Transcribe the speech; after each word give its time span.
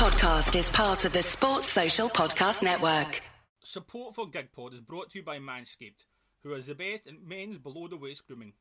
podcast 0.00 0.58
is 0.58 0.70
part 0.70 1.04
of 1.04 1.12
the 1.12 1.22
Sports 1.22 1.66
Social 1.66 2.08
Podcast 2.08 2.62
Network. 2.62 3.20
Support 3.62 4.14
for 4.14 4.26
GigPod 4.26 4.72
is 4.72 4.80
brought 4.80 5.10
to 5.10 5.18
you 5.18 5.22
by 5.22 5.38
Manscaped, 5.38 6.06
who 6.42 6.54
is 6.54 6.64
the 6.64 6.74
best 6.74 7.06
in 7.06 7.18
men's 7.28 7.58
below 7.58 7.86
the 7.86 7.98
waist 7.98 8.26
grooming. 8.26 8.54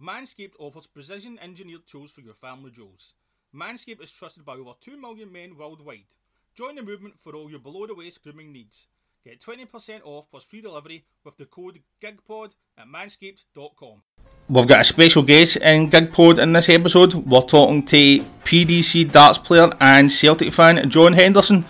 Manscaped 0.00 0.52
offers 0.60 0.86
precision 0.86 1.36
engineered 1.42 1.84
tools 1.84 2.12
for 2.12 2.20
your 2.20 2.32
family 2.32 2.70
jewels. 2.70 3.14
Manscaped 3.52 4.00
is 4.00 4.12
trusted 4.12 4.44
by 4.44 4.54
over 4.54 4.70
2 4.80 4.96
million 4.96 5.32
men 5.32 5.56
worldwide. 5.58 6.14
Join 6.54 6.76
the 6.76 6.82
movement 6.82 7.18
for 7.18 7.34
all 7.34 7.50
your 7.50 7.58
below 7.58 7.88
the 7.88 7.96
waist 7.96 8.22
grooming 8.22 8.52
needs. 8.52 8.86
Get 9.24 9.40
20% 9.40 10.02
off 10.04 10.30
plus 10.30 10.44
free 10.44 10.60
delivery 10.60 11.06
with 11.24 11.36
the 11.38 11.46
code 11.46 11.80
GIGPOD 12.00 12.54
at 12.78 12.86
manscaped.com. 12.86 14.02
We've 14.50 14.66
got 14.66 14.80
a 14.80 14.84
special 14.84 15.22
guest 15.22 15.56
in 15.56 15.90
GigPod 15.90 16.38
in 16.38 16.54
this 16.54 16.70
episode. 16.70 17.12
We're 17.12 17.42
talking 17.42 17.84
to 17.84 18.20
PDC 18.46 19.12
darts 19.12 19.36
player 19.36 19.70
and 19.78 20.10
Celtic 20.10 20.54
fan 20.54 20.88
John 20.88 21.12
Henderson, 21.12 21.66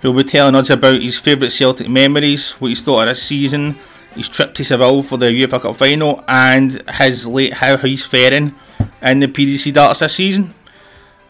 who'll 0.00 0.14
be 0.14 0.22
telling 0.22 0.54
us 0.54 0.70
about 0.70 1.00
his 1.00 1.18
favourite 1.18 1.50
Celtic 1.50 1.88
memories, 1.88 2.52
what 2.52 2.68
he's 2.68 2.80
thought 2.80 3.08
of 3.08 3.16
this 3.16 3.24
season, 3.24 3.76
his 4.14 4.28
trip 4.28 4.54
to 4.54 4.64
Seville 4.64 5.02
for 5.02 5.18
the 5.18 5.30
UEFA 5.30 5.62
Cup 5.62 5.74
final, 5.74 6.22
and 6.28 6.88
his 6.90 7.26
late 7.26 7.54
how 7.54 7.76
he's 7.76 8.04
faring 8.04 8.54
in 9.02 9.18
the 9.18 9.26
PDC 9.26 9.74
darts 9.74 9.98
this 9.98 10.14
season. 10.14 10.54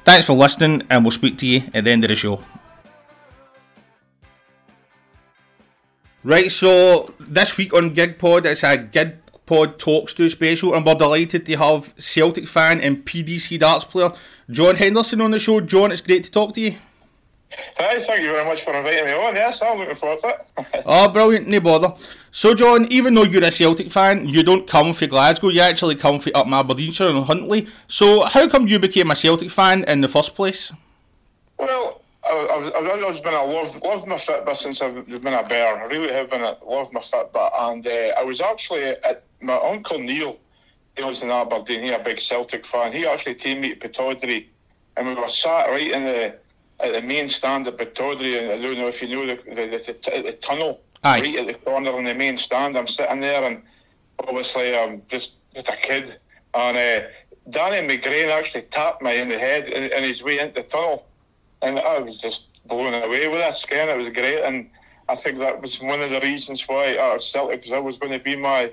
Thanks 0.04 0.26
for 0.26 0.34
listening, 0.34 0.82
and 0.90 1.04
we'll 1.04 1.12
speak 1.12 1.38
to 1.38 1.46
you 1.46 1.62
at 1.72 1.84
the 1.84 1.90
end 1.90 2.04
of 2.04 2.08
the 2.08 2.16
show. 2.16 2.44
Right, 6.22 6.52
so 6.52 7.14
this 7.18 7.56
week 7.56 7.72
on 7.72 7.94
GigPod, 7.94 8.44
it's 8.44 8.62
a 8.62 8.76
GigPod 9.46 9.78
Talks 9.78 10.14
to 10.14 10.28
special, 10.28 10.74
and 10.74 10.84
we're 10.84 10.94
delighted 10.94 11.46
to 11.46 11.56
have 11.56 11.92
Celtic 11.98 12.48
fan 12.48 12.80
and 12.80 13.04
PDC 13.04 13.58
darts 13.58 13.84
player 13.84 14.10
John 14.50 14.76
Henderson 14.76 15.20
on 15.20 15.30
the 15.30 15.38
show. 15.38 15.60
John, 15.60 15.92
it's 15.92 16.00
great 16.00 16.24
to 16.24 16.30
talk 16.30 16.54
to 16.54 16.60
you. 16.60 16.76
Hi, 17.76 18.02
thank 18.06 18.22
you 18.22 18.28
very 18.28 18.46
much 18.46 18.64
for 18.64 18.72
inviting 18.72 19.04
me 19.04 19.12
on. 19.12 19.34
Yes, 19.34 19.60
I'm 19.60 19.78
looking 19.78 19.96
forward 19.96 20.20
to 20.20 20.28
it. 20.28 20.82
oh, 20.86 21.08
brilliant, 21.12 21.48
no 21.48 21.60
bother. 21.60 21.94
So, 22.30 22.54
John, 22.54 22.86
even 22.90 23.12
though 23.12 23.24
you're 23.24 23.44
a 23.44 23.52
Celtic 23.52 23.92
fan, 23.92 24.26
you 24.26 24.42
don't 24.42 24.66
come 24.66 24.94
from 24.94 25.08
Glasgow, 25.08 25.50
you 25.50 25.60
actually 25.60 25.96
come 25.96 26.18
from 26.18 26.32
up 26.34 26.46
in 26.46 26.54
Aberdeenshire 26.54 27.08
and 27.08 27.26
Huntly. 27.26 27.68
So, 27.88 28.24
how 28.24 28.48
come 28.48 28.68
you 28.68 28.78
became 28.78 29.10
a 29.10 29.16
Celtic 29.16 29.50
fan 29.50 29.84
in 29.84 30.00
the 30.00 30.08
first 30.08 30.34
place? 30.34 30.72
Well, 31.58 32.01
I've, 32.32 32.72
I've 32.74 33.02
always 33.02 33.20
been 33.20 33.34
a 33.34 33.44
love 33.44 33.82
loved 33.82 34.06
my 34.06 34.18
Fitbit 34.18 34.56
since 34.56 34.80
I've 34.80 35.06
been 35.06 35.34
a 35.34 35.46
bear. 35.46 35.76
I 35.76 35.84
really 35.84 36.12
have 36.12 36.30
been 36.30 36.42
a 36.42 36.56
loved 36.64 36.92
my 36.92 37.00
Fitbit, 37.00 37.50
and 37.70 37.86
uh, 37.86 37.90
I 38.18 38.22
was 38.22 38.40
actually 38.40 38.84
at 38.84 39.24
my 39.40 39.56
uncle 39.56 39.98
Neil. 39.98 40.38
He 40.96 41.04
was 41.04 41.22
in 41.22 41.30
Aberdeen. 41.30 41.82
He 41.82 41.90
a 41.90 41.98
big 41.98 42.20
Celtic 42.20 42.66
fan. 42.66 42.92
He 42.92 43.06
actually 43.06 43.36
to 43.36 43.76
Pittodrie, 43.76 44.46
and 44.96 45.06
we 45.06 45.14
were 45.14 45.28
sat 45.28 45.68
right 45.68 45.90
in 45.90 46.04
the 46.04 46.34
at 46.80 46.92
the 46.92 47.02
main 47.02 47.28
stand 47.28 47.66
at 47.66 47.78
Pittodrie. 47.78 48.38
And 48.38 48.52
I 48.52 48.60
don't 48.60 48.78
know 48.78 48.88
if 48.88 49.00
you 49.02 49.08
know 49.08 49.26
the 49.26 49.36
the, 49.42 49.54
the, 49.54 49.96
the, 50.04 50.22
the 50.22 50.32
tunnel 50.42 50.80
Aye. 51.02 51.20
right 51.20 51.36
at 51.36 51.46
the 51.46 51.54
corner 51.54 51.98
in 51.98 52.04
the 52.04 52.14
main 52.14 52.38
stand. 52.38 52.76
I'm 52.76 52.86
sitting 52.86 53.20
there, 53.20 53.44
and 53.44 53.62
obviously 54.18 54.76
I'm 54.76 55.02
just 55.08 55.32
just 55.54 55.68
a 55.68 55.76
kid, 55.76 56.18
and 56.54 56.76
uh, 56.76 57.06
Danny 57.50 57.86
McGrain 57.86 58.30
actually 58.30 58.62
tapped 58.70 59.02
me 59.02 59.18
in 59.18 59.28
the 59.28 59.38
head 59.38 59.68
in, 59.68 59.92
in 59.92 60.04
his 60.04 60.22
way 60.22 60.38
into 60.38 60.62
the 60.62 60.68
tunnel 60.68 61.06
and 61.62 61.78
I 61.78 61.98
was 61.98 62.18
just 62.18 62.44
blown 62.66 62.94
away 62.94 63.28
with 63.28 63.38
this 63.38 63.64
game. 63.68 63.88
It 63.88 63.96
was 63.96 64.10
great, 64.10 64.42
and 64.42 64.70
I 65.08 65.16
think 65.16 65.38
that 65.38 65.60
was 65.60 65.80
one 65.80 66.00
of 66.00 66.10
the 66.10 66.20
reasons 66.20 66.66
why 66.66 66.96
uh, 66.96 67.18
Celtic 67.18 67.60
because 67.60 67.72
I 67.72 67.78
was 67.78 67.98
going 67.98 68.12
to 68.12 68.18
be 68.18 68.36
my, 68.36 68.72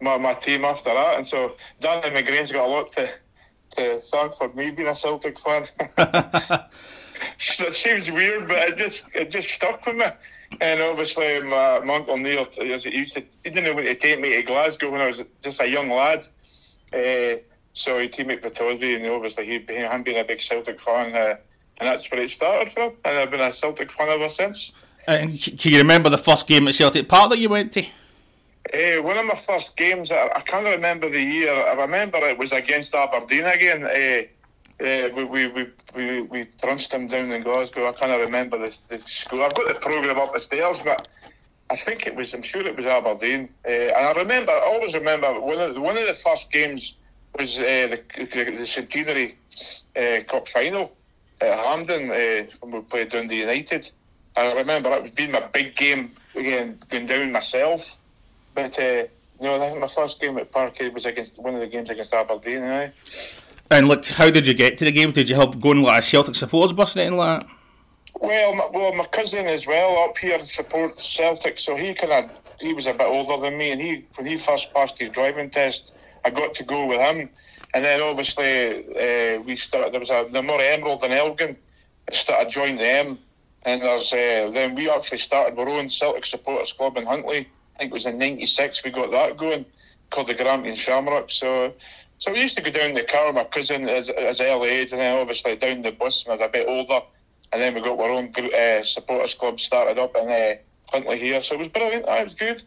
my 0.00 0.18
my 0.18 0.34
team 0.34 0.64
after 0.64 0.92
that. 0.92 1.18
And 1.18 1.26
so 1.26 1.56
Danny 1.80 2.10
McGrain's 2.10 2.52
got 2.52 2.66
a 2.66 2.70
lot 2.70 2.92
to 2.92 3.10
to 3.76 4.00
thank 4.10 4.36
for 4.36 4.52
me 4.52 4.70
being 4.70 4.88
a 4.88 4.94
Celtic 4.94 5.38
fan. 5.40 5.66
it 5.98 7.76
seems 7.76 8.10
weird, 8.10 8.48
but 8.48 8.68
it 8.68 8.76
just 8.76 9.04
it 9.14 9.30
just 9.30 9.50
stuck 9.50 9.84
with 9.86 9.96
me. 9.96 10.06
And 10.60 10.80
obviously, 10.80 11.40
my, 11.40 11.80
my 11.80 11.96
uncle 11.96 12.16
Neil, 12.16 12.46
he 12.52 12.64
used 12.64 13.14
to, 13.14 13.24
he 13.42 13.50
didn't 13.50 13.74
want 13.74 13.86
to 13.86 13.94
take 13.96 14.20
me 14.20 14.36
to 14.36 14.42
Glasgow 14.42 14.90
when 14.90 15.00
I 15.00 15.06
was 15.06 15.22
just 15.42 15.60
a 15.60 15.66
young 15.66 15.90
lad. 15.90 16.26
Uh, 16.92 17.40
so 17.72 17.98
he 17.98 18.08
took 18.08 18.26
me 18.26 18.36
to 18.36 18.50
Pittodrie, 18.50 18.96
and 18.96 19.06
obviously 19.06 19.46
he, 19.46 19.58
him 19.58 20.02
being 20.04 20.18
a 20.18 20.24
big 20.24 20.40
Celtic 20.40 20.80
fan. 20.80 21.14
Uh, 21.14 21.36
and 21.78 21.88
that's 21.88 22.10
where 22.10 22.20
it 22.20 22.30
started 22.30 22.72
from. 22.72 22.92
And 23.04 23.18
I've 23.18 23.30
been 23.30 23.40
a 23.40 23.52
Celtic 23.52 23.90
fan 23.92 24.08
ever 24.08 24.28
since. 24.28 24.72
And 25.06 25.38
can 25.40 25.72
you 25.72 25.78
remember 25.78 26.08
the 26.08 26.18
first 26.18 26.46
game 26.46 26.66
at 26.68 26.74
Celtic 26.74 27.08
Park 27.08 27.30
that 27.30 27.38
you 27.38 27.48
went 27.48 27.72
to? 27.72 27.84
Uh, 28.72 29.02
one 29.02 29.18
of 29.18 29.26
my 29.26 29.38
first 29.46 29.76
games, 29.76 30.10
I, 30.10 30.30
I 30.34 30.40
can't 30.40 30.64
remember 30.64 31.10
the 31.10 31.20
year. 31.20 31.52
I 31.52 31.74
remember 31.74 32.18
it 32.28 32.38
was 32.38 32.52
against 32.52 32.94
Aberdeen 32.94 33.44
again. 33.44 33.84
Uh, 33.84 34.84
uh, 34.84 35.08
we, 35.14 35.24
we, 35.24 35.46
we, 35.48 35.66
we, 35.94 36.22
we 36.22 36.48
trunched 36.60 36.90
them 36.90 37.06
down 37.06 37.30
in 37.30 37.42
Glasgow. 37.42 37.88
I 37.88 37.92
can't 37.92 38.18
remember 38.18 38.58
the, 38.58 38.74
the 38.88 38.98
school. 39.06 39.42
I've 39.42 39.54
got 39.54 39.68
the 39.68 39.78
programme 39.80 40.18
up 40.18 40.32
the 40.32 40.40
stairs, 40.40 40.78
but 40.82 41.06
I 41.70 41.76
think 41.76 42.06
it 42.06 42.16
was, 42.16 42.32
I'm 42.32 42.42
sure 42.42 42.66
it 42.66 42.76
was 42.76 42.86
Aberdeen. 42.86 43.50
Uh, 43.64 43.68
and 43.68 44.06
I 44.06 44.12
remember, 44.12 44.52
I 44.52 44.60
always 44.60 44.94
remember, 44.94 45.38
one 45.40 45.60
of 45.60 45.74
the, 45.74 45.80
one 45.80 45.98
of 45.98 46.06
the 46.06 46.14
first 46.24 46.50
games 46.50 46.94
was 47.38 47.58
uh, 47.58 47.62
the, 47.62 48.00
the, 48.16 48.56
the 48.58 48.66
Centenary 48.66 49.36
uh, 49.94 50.24
Cup 50.28 50.48
final 50.48 50.96
at 51.40 51.58
Hampden 51.58 52.10
uh, 52.10 52.50
when 52.60 52.72
we 52.72 52.80
played 52.80 53.10
Dundee 53.10 53.40
United. 53.40 53.90
I 54.36 54.52
remember 54.52 54.92
it 54.92 55.02
was 55.02 55.12
being 55.12 55.30
my 55.30 55.46
big 55.46 55.76
game 55.76 56.12
again, 56.34 56.78
going 56.88 57.06
down 57.06 57.32
myself. 57.32 57.96
But 58.54 58.78
uh, 58.78 59.04
no, 59.40 59.56
I 59.56 59.70
think 59.70 59.80
my 59.80 59.88
first 59.88 60.20
game 60.20 60.38
at 60.38 60.52
Parkhead 60.52 60.92
was 60.92 61.06
against 61.06 61.38
one 61.38 61.54
of 61.54 61.60
the 61.60 61.66
games 61.66 61.90
against 61.90 62.14
Aberdeen. 62.14 62.62
Aye. 62.62 62.92
And 63.70 63.88
look, 63.88 64.04
how 64.04 64.30
did 64.30 64.46
you 64.46 64.54
get 64.54 64.78
to 64.78 64.84
the 64.84 64.92
game? 64.92 65.12
Did 65.12 65.28
you 65.28 65.34
help 65.34 65.58
go 65.58 65.70
on 65.70 65.82
like 65.82 66.02
a 66.02 66.06
Celtic 66.06 66.34
supporters 66.34 66.72
bus 66.72 66.96
or 66.96 67.00
anything 67.00 67.18
like 67.18 67.40
that? 67.40 67.50
Well, 68.20 68.54
my, 68.54 68.68
well, 68.72 68.94
my 68.94 69.06
cousin 69.06 69.46
as 69.46 69.66
well 69.66 70.04
up 70.04 70.16
here 70.18 70.38
supports 70.44 71.04
Celtic, 71.04 71.58
so 71.58 71.76
he 71.76 71.94
kind 71.94 72.12
of 72.12 72.30
he 72.60 72.72
was 72.72 72.86
a 72.86 72.92
bit 72.92 73.06
older 73.06 73.42
than 73.42 73.58
me, 73.58 73.70
and 73.70 73.80
he 73.80 74.06
when 74.14 74.26
he 74.26 74.38
first 74.38 74.72
passed 74.72 74.98
his 74.98 75.10
driving 75.10 75.50
test, 75.50 75.92
I 76.24 76.30
got 76.30 76.54
to 76.54 76.64
go 76.64 76.86
with 76.86 77.00
him. 77.00 77.28
And 77.74 77.84
then 77.84 78.00
obviously 78.00 78.86
uh, 78.86 79.42
we 79.42 79.56
started. 79.56 79.92
There 79.92 80.00
was 80.00 80.10
a 80.10 80.28
the 80.30 80.42
more 80.42 80.62
Emerald 80.62 81.02
and 81.02 81.12
Elgin. 81.12 81.56
I 82.08 82.14
started 82.14 82.52
joining 82.52 82.76
them, 82.76 83.18
and 83.64 83.82
there's 83.82 84.12
uh, 84.12 84.50
then 84.54 84.76
we 84.76 84.88
actually 84.88 85.18
started 85.18 85.58
our 85.58 85.68
own 85.68 85.90
Celtic 85.90 86.24
supporters 86.24 86.72
club 86.72 86.96
in 86.96 87.04
Huntly. 87.04 87.48
I 87.74 87.78
think 87.78 87.90
it 87.90 87.94
was 87.94 88.06
in 88.06 88.18
'96 88.18 88.84
we 88.84 88.90
got 88.90 89.10
that 89.10 89.36
going, 89.36 89.66
called 90.10 90.28
the 90.28 90.34
Grampian 90.34 90.76
Shamrock. 90.76 91.32
So, 91.32 91.72
so 92.18 92.32
we 92.32 92.42
used 92.42 92.54
to 92.56 92.62
go 92.62 92.70
down 92.70 92.94
the 92.94 93.02
car 93.02 93.32
my 93.32 93.42
cousin 93.42 93.88
as 93.88 94.08
as 94.08 94.40
early 94.40 94.68
age, 94.68 94.92
and 94.92 95.00
then 95.00 95.16
obviously 95.16 95.56
down 95.56 95.82
the 95.82 95.90
bus 95.90 96.24
when 96.24 96.38
I 96.38 96.42
was 96.42 96.48
a 96.48 96.52
bit 96.52 96.68
older, 96.68 97.00
and 97.52 97.60
then 97.60 97.74
we 97.74 97.80
got 97.80 97.98
our 97.98 98.10
own 98.10 98.32
uh, 98.36 98.84
supporters 98.84 99.34
club 99.34 99.58
started 99.58 99.98
up 99.98 100.14
in 100.14 100.28
uh, 100.30 100.54
Huntly 100.92 101.18
here. 101.18 101.42
So 101.42 101.56
it 101.56 101.58
was 101.58 101.68
brilliant. 101.68 102.04
It 102.06 102.24
was 102.24 102.34
good. 102.34 102.62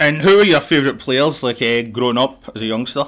And 0.00 0.20
who 0.20 0.38
were 0.38 0.44
your 0.44 0.60
favourite 0.60 0.98
players, 0.98 1.44
like 1.44 1.62
uh, 1.62 1.82
growing 1.82 2.18
up 2.18 2.50
as 2.56 2.62
a 2.62 2.66
youngster? 2.66 3.04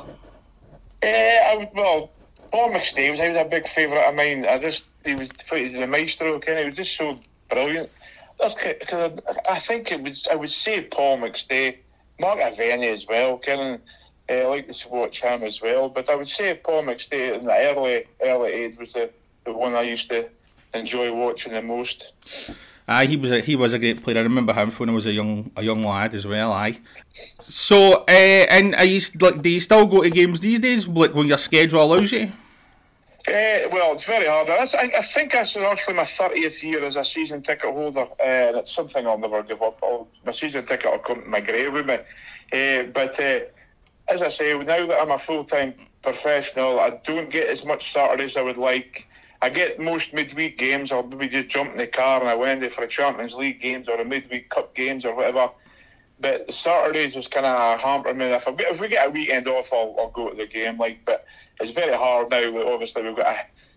Uh, 1.02 1.06
I 1.06 1.70
well, 1.74 2.10
Paul 2.50 2.70
McStay 2.70 3.10
was, 3.10 3.20
he 3.20 3.28
was 3.28 3.38
a 3.38 3.44
big 3.44 3.68
favourite 3.68 4.08
of 4.08 4.14
mine. 4.14 4.46
I 4.46 4.58
just, 4.58 4.84
he 5.04 5.14
was, 5.14 5.28
he 5.52 5.62
was 5.64 5.72
the 5.72 5.86
maestro, 5.86 6.34
of, 6.34 6.44
he 6.44 6.64
was 6.64 6.74
just 6.74 6.96
so 6.96 7.18
brilliant. 7.50 7.90
Cause 8.38 8.54
I, 8.92 9.12
I 9.48 9.60
think 9.60 9.90
it 9.90 10.02
was, 10.02 10.26
I 10.30 10.34
would 10.34 10.50
say 10.50 10.82
Paul 10.82 11.18
McStay, 11.18 11.76
Mark 12.20 12.38
Aveni 12.38 12.92
as 12.92 13.06
well, 13.06 13.38
of, 13.46 13.80
uh, 14.30 14.32
I 14.32 14.44
like 14.46 14.68
to 14.68 14.88
watch 14.88 15.20
him 15.20 15.42
as 15.42 15.60
well. 15.60 15.88
But 15.88 16.08
I 16.08 16.14
would 16.14 16.28
say 16.28 16.54
Paul 16.54 16.84
McStay 16.84 17.38
in 17.38 17.46
the 17.46 17.52
early, 17.52 18.04
early 18.20 18.52
age 18.52 18.78
was 18.78 18.92
the, 18.92 19.10
the 19.44 19.52
one 19.52 19.74
I 19.74 19.82
used 19.82 20.08
to 20.10 20.28
enjoy 20.74 21.12
watching 21.12 21.52
the 21.52 21.62
most. 21.62 22.12
Aye, 22.88 23.04
he 23.04 23.16
was 23.16 23.30
a 23.30 23.40
he 23.40 23.54
was 23.54 23.74
a 23.74 23.78
great 23.78 24.02
player. 24.02 24.18
I 24.18 24.22
remember 24.22 24.54
him 24.54 24.70
when 24.70 24.88
I 24.88 24.92
was 24.92 25.04
a 25.04 25.12
young 25.12 25.50
a 25.56 25.62
young 25.62 25.82
lad 25.82 26.14
as 26.14 26.26
well. 26.26 26.52
Aye. 26.52 26.78
So, 27.40 28.04
uh, 28.08 28.46
and 28.48 28.74
are 28.74 28.84
you 28.86 29.02
like 29.20 29.42
do 29.42 29.50
you 29.50 29.60
still 29.60 29.84
go 29.84 30.02
to 30.02 30.08
games 30.08 30.40
these 30.40 30.58
days? 30.58 30.88
Like 30.88 31.14
when 31.14 31.26
your 31.26 31.36
schedule 31.36 31.82
allows 31.82 32.10
you? 32.12 32.32
Uh, 33.26 33.68
well, 33.70 33.92
it's 33.92 34.06
very 34.06 34.26
hard. 34.26 34.48
I, 34.48 34.62
I 34.62 35.06
think 35.12 35.32
this 35.32 35.54
is 35.54 35.62
actually 35.62 35.94
my 35.94 36.06
thirtieth 36.06 36.62
year 36.62 36.82
as 36.82 36.96
a 36.96 37.04
season 37.04 37.42
ticket 37.42 37.70
holder, 37.70 38.06
uh, 38.18 38.22
and 38.22 38.56
it's 38.56 38.72
something 38.72 39.06
I'll 39.06 39.18
never 39.18 39.42
give 39.42 39.60
up. 39.60 39.78
I'll, 39.82 40.08
my 40.24 40.32
season 40.32 40.64
ticket 40.64 40.90
will 40.90 40.98
come 40.98 41.22
to 41.22 41.28
my 41.28 41.40
grave 41.40 41.74
with 41.74 41.84
me. 41.84 41.98
Uh, 42.50 42.84
but 42.84 43.20
as 44.08 44.22
I 44.22 44.28
say, 44.28 44.56
now 44.56 44.86
that 44.86 44.98
I'm 44.98 45.10
a 45.10 45.18
full 45.18 45.44
time 45.44 45.74
professional, 46.02 46.80
I 46.80 46.98
don't 47.04 47.28
get 47.28 47.48
as 47.48 47.66
much 47.66 47.92
Saturdays 47.92 48.30
as 48.30 48.36
I 48.38 48.42
would 48.42 48.56
like. 48.56 49.06
I 49.40 49.50
get 49.50 49.78
most 49.78 50.12
midweek 50.12 50.58
games. 50.58 50.90
I'll 50.90 51.04
maybe 51.04 51.28
just 51.28 51.48
jump 51.48 51.72
in 51.72 51.78
the 51.78 51.86
car 51.86 52.20
and 52.20 52.28
I 52.28 52.34
went 52.34 52.60
there 52.60 52.70
for 52.70 52.82
a 52.82 52.88
Champions 52.88 53.34
League 53.34 53.60
games 53.60 53.88
or 53.88 54.00
a 54.00 54.04
midweek 54.04 54.50
cup 54.50 54.74
games 54.74 55.04
or 55.04 55.14
whatever. 55.14 55.50
But 56.20 56.52
Saturdays 56.52 57.14
is 57.14 57.28
kind 57.28 57.46
of 57.46 57.80
hamper 57.80 58.12
me. 58.12 58.26
If, 58.26 58.48
I, 58.48 58.54
if 58.58 58.80
we 58.80 58.88
get 58.88 59.06
a 59.06 59.10
weekend 59.10 59.46
off, 59.46 59.68
I'll, 59.72 59.94
I'll 59.98 60.10
go 60.10 60.30
to 60.30 60.36
the 60.36 60.46
game. 60.46 60.76
Like, 60.76 61.04
but 61.04 61.24
it's 61.60 61.70
very 61.70 61.96
hard 61.96 62.30
now. 62.30 62.72
Obviously, 62.72 63.02
we've 63.02 63.16
got 63.16 63.36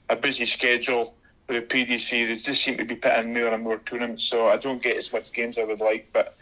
a, 0.10 0.14
a 0.14 0.16
busy 0.16 0.46
schedule 0.46 1.14
with 1.48 1.70
the 1.70 1.86
PDC. 1.86 2.10
They 2.28 2.36
just 2.36 2.64
seem 2.64 2.78
to 2.78 2.86
be 2.86 2.96
putting 2.96 3.34
more 3.36 3.50
and 3.50 3.64
more 3.64 3.78
tournaments, 3.78 4.24
so 4.24 4.48
I 4.48 4.58
don't 4.58 4.82
get 4.82 4.98
as 4.98 5.14
much 5.14 5.32
games 5.32 5.60
I 5.60 5.66
would 5.66 5.82
like. 5.82 6.10
But 6.12 6.36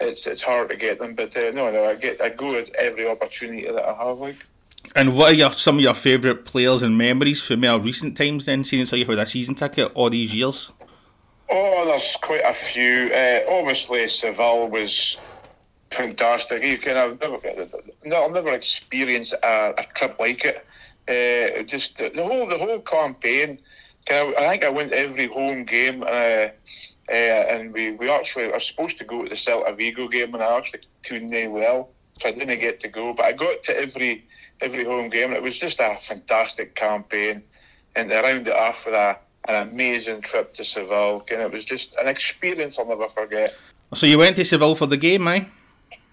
it's 0.00 0.26
it's 0.26 0.40
hard 0.40 0.70
to 0.70 0.76
get 0.76 0.98
them. 0.98 1.14
But 1.14 1.36
uh, 1.36 1.50
no, 1.50 1.70
no, 1.70 1.84
I 1.84 1.96
get 1.96 2.22
I 2.22 2.30
go 2.30 2.56
at 2.56 2.74
every 2.74 3.06
opportunity 3.06 3.66
that 3.66 3.84
I 3.84 3.92
have. 3.92 4.18
Like. 4.18 4.36
And 4.96 5.12
what 5.12 5.32
are 5.32 5.34
your, 5.34 5.52
some 5.52 5.76
of 5.76 5.82
your 5.82 5.92
favourite 5.92 6.46
players 6.46 6.80
and 6.82 6.96
memories 6.96 7.42
from 7.42 7.60
more 7.60 7.78
recent 7.78 8.16
times 8.16 8.46
then, 8.46 8.64
seeing 8.64 8.80
as 8.80 8.88
how 8.88 8.96
you've 8.96 9.08
had 9.08 9.18
a 9.18 9.26
season 9.26 9.54
ticket 9.54 9.92
all 9.94 10.08
these 10.08 10.32
years? 10.32 10.70
Oh, 11.50 11.84
there's 11.84 12.16
quite 12.22 12.40
a 12.40 12.56
few. 12.72 13.12
Uh, 13.12 13.42
obviously, 13.46 14.08
Seville 14.08 14.70
was 14.70 15.18
fantastic. 15.90 16.64
You 16.64 16.78
can 16.78 16.96
I've 16.96 17.20
never, 17.20 17.38
no, 18.06 18.24
I've 18.24 18.32
never 18.32 18.54
experienced 18.54 19.34
a, 19.34 19.74
a 19.76 19.86
trip 19.94 20.16
like 20.18 20.46
it. 20.46 20.66
Uh, 21.06 21.62
just 21.64 21.98
the, 21.98 22.08
the, 22.08 22.24
whole 22.24 22.46
the 22.46 22.56
whole 22.56 22.80
campaign. 22.80 23.60
I 24.08 24.48
think 24.48 24.64
I 24.64 24.70
went 24.70 24.92
every 24.92 25.26
home 25.26 25.64
game, 25.64 26.04
uh, 26.04 26.06
uh, 26.06 27.12
and 27.12 27.72
we, 27.72 27.90
we 27.90 28.08
actually 28.08 28.50
are 28.50 28.60
supposed 28.60 28.96
to 28.98 29.04
go 29.04 29.24
to 29.24 29.28
the 29.28 29.34
Celta 29.34 29.76
Vigo 29.76 30.08
game, 30.08 30.32
and 30.32 30.42
I 30.42 30.56
actually 30.56 30.80
tuned 31.02 31.34
in 31.34 31.52
well, 31.52 31.90
so 32.20 32.28
I 32.28 32.32
didn't 32.32 32.60
get 32.60 32.80
to 32.80 32.88
go, 32.88 33.12
but 33.12 33.26
I 33.26 33.32
got 33.32 33.62
to 33.64 33.78
every 33.78 34.24
every 34.60 34.84
home 34.84 35.10
game. 35.10 35.32
It 35.32 35.42
was 35.42 35.58
just 35.58 35.80
a 35.80 35.98
fantastic 36.06 36.74
campaign, 36.74 37.42
and 37.94 38.10
to 38.10 38.20
round 38.20 38.48
it 38.48 38.54
off 38.54 38.76
with 38.84 38.94
a, 38.94 39.16
an 39.48 39.68
amazing 39.68 40.22
trip 40.22 40.54
to 40.54 40.64
Seville, 40.64 41.24
and 41.30 41.42
it 41.42 41.52
was 41.52 41.64
just 41.64 41.94
an 42.00 42.08
experience 42.08 42.76
I'll 42.78 42.86
never 42.86 43.08
forget. 43.08 43.54
So 43.94 44.06
you 44.06 44.18
went 44.18 44.36
to 44.36 44.44
Seville 44.44 44.74
for 44.74 44.86
the 44.86 44.96
game, 44.96 45.28
eh? 45.28 45.44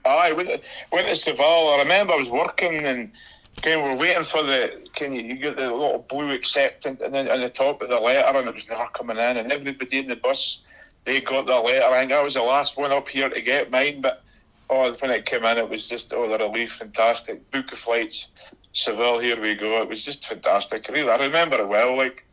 I 0.06 0.32
went, 0.34 0.50
went 0.92 1.08
to 1.08 1.16
Seville. 1.16 1.70
I 1.70 1.78
remember 1.80 2.14
I 2.14 2.18
was 2.18 2.30
working 2.30 2.86
and 2.86 3.12
kind 3.62 3.80
of 3.80 3.84
we're 3.84 3.96
waiting 3.96 4.26
for 4.26 4.44
the 4.44 4.84
can 4.94 5.14
you, 5.14 5.22
you 5.22 5.36
get 5.36 5.56
the 5.56 5.64
little 5.64 6.06
blue 6.10 6.32
acceptance 6.32 7.02
and 7.02 7.14
then 7.14 7.30
on 7.30 7.40
the 7.40 7.50
top 7.50 7.82
of 7.82 7.90
the 7.90 8.00
letter 8.00 8.38
and 8.38 8.48
it 8.48 8.56
was 8.56 8.68
never 8.68 8.88
coming 8.98 9.18
in 9.18 9.38
and 9.38 9.52
everybody 9.52 10.00
in 10.00 10.08
the 10.08 10.16
bus 10.16 10.60
they 11.06 11.20
got 11.22 11.46
the 11.46 11.60
letter. 11.60 11.86
I 11.86 12.02
think 12.02 12.12
I 12.12 12.22
was 12.22 12.34
the 12.34 12.42
last 12.42 12.78
one 12.78 12.92
up 12.92 13.08
here 13.10 13.30
to 13.30 13.42
get 13.42 13.70
mine, 13.70 14.02
but 14.02 14.23
oh 14.74 14.96
when 15.00 15.12
it 15.12 15.26
came 15.26 15.46
in 15.46 15.58
it 15.58 15.70
was 15.70 15.88
just 15.88 16.14
oh 16.14 16.28
the 16.30 16.38
relief, 16.38 16.72
fantastic. 16.80 17.50
Book 17.52 17.72
of 17.72 17.80
flights, 17.80 18.28
Seville, 18.74 19.20
here 19.20 19.40
we 19.40 19.56
go. 19.56 19.82
It 19.82 19.90
was 19.90 20.04
just 20.04 20.26
fantastic. 20.26 20.88
Really, 20.90 21.10
I 21.10 21.18
remember 21.18 21.60
it 21.60 21.68
well. 21.68 21.96
Like 21.96 22.26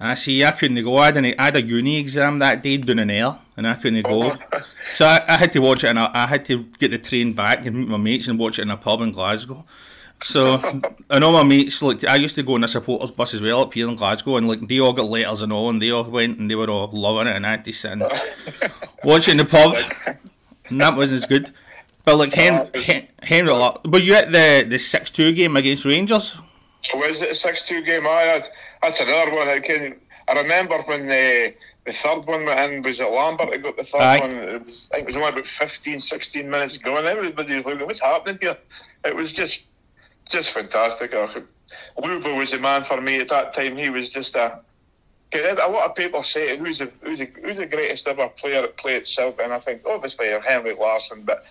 I 0.00 0.14
see. 0.14 0.44
I 0.44 0.50
couldn't 0.50 0.82
go. 0.82 0.96
I, 0.98 1.10
didn't, 1.10 1.38
I 1.38 1.44
had 1.44 1.56
a 1.56 1.62
uni 1.62 1.98
exam 1.98 2.38
that 2.40 2.62
day 2.62 2.76
doing 2.76 2.98
an 2.98 3.10
air, 3.10 3.36
and 3.56 3.66
I 3.66 3.74
couldn't 3.74 4.02
go. 4.02 4.32
Oh. 4.32 4.36
so 4.92 5.06
I, 5.06 5.22
I, 5.28 5.36
had 5.36 5.52
to 5.52 5.60
watch 5.60 5.84
it, 5.84 5.88
and 5.88 5.98
I, 5.98 6.10
I, 6.12 6.26
had 6.26 6.44
to 6.46 6.64
get 6.78 6.90
the 6.90 6.98
train 6.98 7.32
back 7.32 7.64
and 7.64 7.76
meet 7.76 7.88
my 7.88 7.96
mates 7.96 8.26
and 8.26 8.38
watch 8.38 8.58
it 8.58 8.62
in 8.62 8.70
a 8.70 8.76
pub 8.76 9.00
in 9.02 9.12
Glasgow. 9.12 9.64
So 10.22 10.54
and 11.10 11.24
all 11.24 11.32
my 11.32 11.42
mates, 11.42 11.80
like 11.82 12.04
I 12.04 12.16
used 12.16 12.34
to 12.36 12.42
go 12.42 12.54
on 12.54 12.64
a 12.64 12.68
supporters 12.68 13.10
bus 13.10 13.34
as 13.34 13.40
well 13.40 13.60
up 13.60 13.74
here 13.74 13.88
in 13.88 13.96
Glasgow, 13.96 14.36
and 14.36 14.48
like 14.48 14.66
they 14.66 14.80
all 14.80 14.92
got 14.92 15.08
letters 15.08 15.42
and 15.42 15.52
all, 15.52 15.70
and 15.70 15.80
they 15.80 15.90
all 15.90 16.04
went 16.04 16.38
and 16.38 16.50
they 16.50 16.54
were 16.54 16.70
all 16.70 16.88
loving 16.92 17.28
it, 17.28 17.36
and 17.36 17.46
I 17.46 17.50
had 17.50 17.64
to 17.66 17.72
sit 17.72 17.92
and 17.92 18.02
watch 19.04 19.28
it 19.28 19.32
in 19.32 19.36
the 19.38 19.44
pub, 19.44 19.74
and 20.68 20.80
that 20.80 20.96
wasn't 20.96 21.22
as 21.22 21.28
good. 21.28 21.52
Uh, 22.06 22.10
but 22.12 22.16
like 22.16 22.34
Hen- 22.34 22.70
Hen- 22.74 23.08
Henry, 23.22 23.52
but 23.84 24.02
you 24.02 24.14
at 24.14 24.30
the 24.30 24.66
the 24.68 24.78
six 24.78 25.10
two 25.10 25.32
game 25.32 25.56
against 25.56 25.84
Rangers? 25.84 26.36
Was 26.94 27.22
it 27.22 27.30
a 27.30 27.34
six 27.34 27.62
two 27.62 27.82
game? 27.82 28.06
I 28.06 28.22
had 28.22 28.48
that's 28.82 29.00
another 29.00 29.32
one. 29.34 29.48
I 29.48 29.60
can. 29.60 29.96
I 30.28 30.32
remember 30.32 30.82
when 30.82 31.06
the 31.06 31.54
the 31.86 31.92
third 31.92 32.26
one 32.26 32.44
went 32.44 32.60
in. 32.72 32.82
Was 32.82 33.00
it 33.00 33.04
Lambert 33.04 33.50
that 33.50 33.62
got 33.62 33.76
the 33.76 33.84
third 33.84 34.02
Aye. 34.02 34.18
one? 34.18 34.30
It 34.32 34.66
was. 34.66 34.88
I 34.92 34.96
think 34.96 35.08
it 35.08 35.14
was 35.14 35.16
only 35.16 35.28
about 35.28 35.46
15, 35.46 36.00
16 36.00 36.50
minutes 36.50 36.76
ago, 36.76 36.96
and 36.96 37.06
everybody 37.06 37.54
was 37.54 37.64
looking, 37.64 37.86
"What's 37.86 38.00
happening 38.00 38.38
here?" 38.40 38.58
It 39.04 39.16
was 39.16 39.32
just, 39.32 39.60
just 40.30 40.52
fantastic. 40.52 41.12
Lubo 41.12 42.38
was 42.38 42.50
the 42.50 42.58
man 42.58 42.84
for 42.84 43.00
me 43.00 43.20
at 43.20 43.28
that 43.28 43.54
time. 43.54 43.76
He 43.76 43.88
was 43.90 44.10
just 44.10 44.36
a. 44.36 44.60
A 45.32 45.68
lot 45.68 45.90
of 45.90 45.96
people 45.96 46.22
say 46.22 46.56
who's 46.56 46.78
the 46.78 46.92
who's 47.00 47.18
the, 47.18 47.28
who's 47.42 47.56
the 47.56 47.66
greatest 47.66 48.06
ever 48.06 48.28
player 48.28 48.62
at 48.62 48.76
play 48.76 48.94
itself, 48.96 49.34
and 49.42 49.52
I 49.52 49.58
think 49.58 49.82
obviously 49.84 50.28
Henrik 50.46 50.78
Larsson, 50.78 51.22
but 51.24 51.44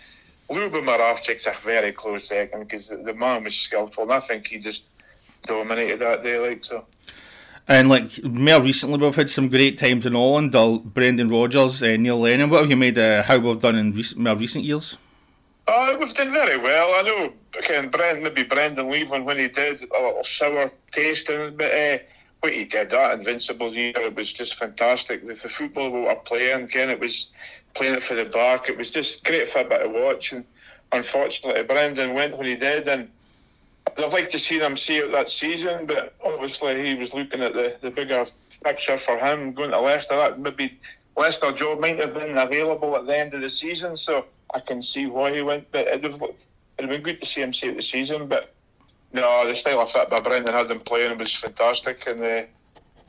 Lubo 0.54 0.82
Moravcik's 0.82 1.46
a 1.48 1.56
very 1.64 1.92
close 1.92 2.28
second 2.28 2.62
because 2.62 2.88
the, 2.88 3.14
man 3.14 3.44
was 3.44 3.56
skillful, 3.56 4.04
and 4.04 4.14
I 4.14 4.20
think 4.20 4.48
he 4.48 4.60
just 4.60 4.82
dominated 5.46 6.00
that 6.00 6.24
day. 6.24 6.38
Like 6.38 6.64
so. 6.64 6.86
And 7.68 7.90
like 7.90 8.24
more 8.24 8.62
recently, 8.62 8.98
we've 8.98 9.16
had 9.16 9.30
some 9.30 9.50
great 9.50 9.78
times 9.78 10.06
in 10.06 10.14
Holland. 10.14 10.56
Uh, 10.56 10.78
Brendan 10.78 11.30
Rodgers, 11.30 11.82
uh, 11.82 11.96
Neil 11.98 12.20
Lennon. 12.20 12.50
What 12.50 12.62
have 12.62 12.70
you 12.70 12.78
made? 12.78 12.98
Uh, 12.98 13.24
how 13.24 13.38
we've 13.38 13.60
done 13.60 13.76
in 13.76 13.94
recent, 13.94 14.20
more 14.20 14.36
recent 14.36 14.64
years? 14.64 14.98
Uh, 15.68 15.96
we've 15.98 16.14
done 16.14 16.32
very 16.32 16.58
well. 16.58 16.94
I 16.94 17.02
know, 17.04 17.34
again, 17.58 17.90
Brendan, 17.90 18.24
maybe 18.24 18.44
Brendan 18.44 18.92
leaving 18.92 19.24
when 19.24 19.40
he 19.40 19.48
did 19.48 19.82
a 19.82 20.02
little 20.02 20.24
sour 20.24 20.72
taste, 20.92 21.24
but 21.28 21.72
uh, 21.74 21.98
what 22.44 22.52
he 22.52 22.66
did 22.66 22.90
that 22.90 23.18
Invincible 23.18 23.74
year, 23.74 23.94
it 23.96 24.16
was 24.16 24.34
just 24.34 24.58
fantastic. 24.58 25.26
The, 25.26 25.36
the 25.36 25.48
football 25.48 25.90
we 25.90 26.02
were 26.02 26.16
playing, 26.16 26.64
again, 26.64 26.90
it 26.90 27.00
was 27.00 27.28
playing 27.74 27.96
it 27.96 28.04
for 28.04 28.16
the 28.16 28.26
back. 28.26 28.68
It 28.68 28.78
was 28.78 28.92
just 28.92 29.24
great 29.24 29.50
for 29.54 29.60
a 29.60 29.64
bit 29.64 29.82
of 29.82 29.92
watch. 29.94 30.34
And 30.34 30.44
unfortunately, 30.92 31.64
Brendan 31.64 32.14
went 32.14 32.38
when 32.38 32.48
he 32.48 32.58
did, 32.58 32.90
and 32.90 33.10
I'd 33.98 34.12
like 34.12 34.30
to 34.32 34.40
see 34.40 34.60
them 34.60 34.76
see 34.76 35.02
out 35.02 35.12
that 35.14 35.30
season, 35.30 35.86
but 35.86 36.16
obviously 36.22 36.86
he 36.86 36.96
was 36.96 37.14
looking 37.14 37.42
at 37.42 37.54
the, 37.54 37.78
the 37.82 37.90
bigger 37.90 38.26
picture 38.62 38.98
for 38.98 39.18
him 39.18 39.54
going 39.54 39.72
to 39.72 39.80
Leicester. 39.80 40.18
That 40.18 40.38
maybe 40.38 40.78
Leicester 41.16 41.54
job 41.54 41.80
might 41.80 42.00
have 42.00 42.14
been 42.14 42.38
available 42.38 42.98
at 42.98 43.08
the 43.08 43.18
end 43.18 43.34
of 43.34 43.40
the 43.40 43.50
season, 43.50 43.96
so 43.96 44.26
I 44.54 44.60
can 44.60 44.82
see 44.82 45.06
why 45.06 45.34
he 45.34 45.42
went. 45.42 45.72
But 45.72 45.88
it'd 45.88 46.04
have, 46.04 46.22
it'd 46.22 46.36
have 46.80 46.90
been 46.90 47.04
good 47.04 47.22
to 47.22 47.26
see 47.26 47.42
him 47.42 47.54
see 47.54 47.70
out 47.70 47.78
the 47.78 47.82
season. 47.82 48.28
But 48.28 48.53
no, 49.14 49.48
the 49.48 49.56
style 49.56 49.82
of 49.82 49.92
fit 49.92 50.10
by 50.10 50.20
Brendan 50.22 50.56
had 50.56 50.70
him 50.70 50.80
playing 50.80 51.18
was 51.18 51.34
fantastic, 51.36 52.04
and 52.08 52.22
uh, 52.24 52.44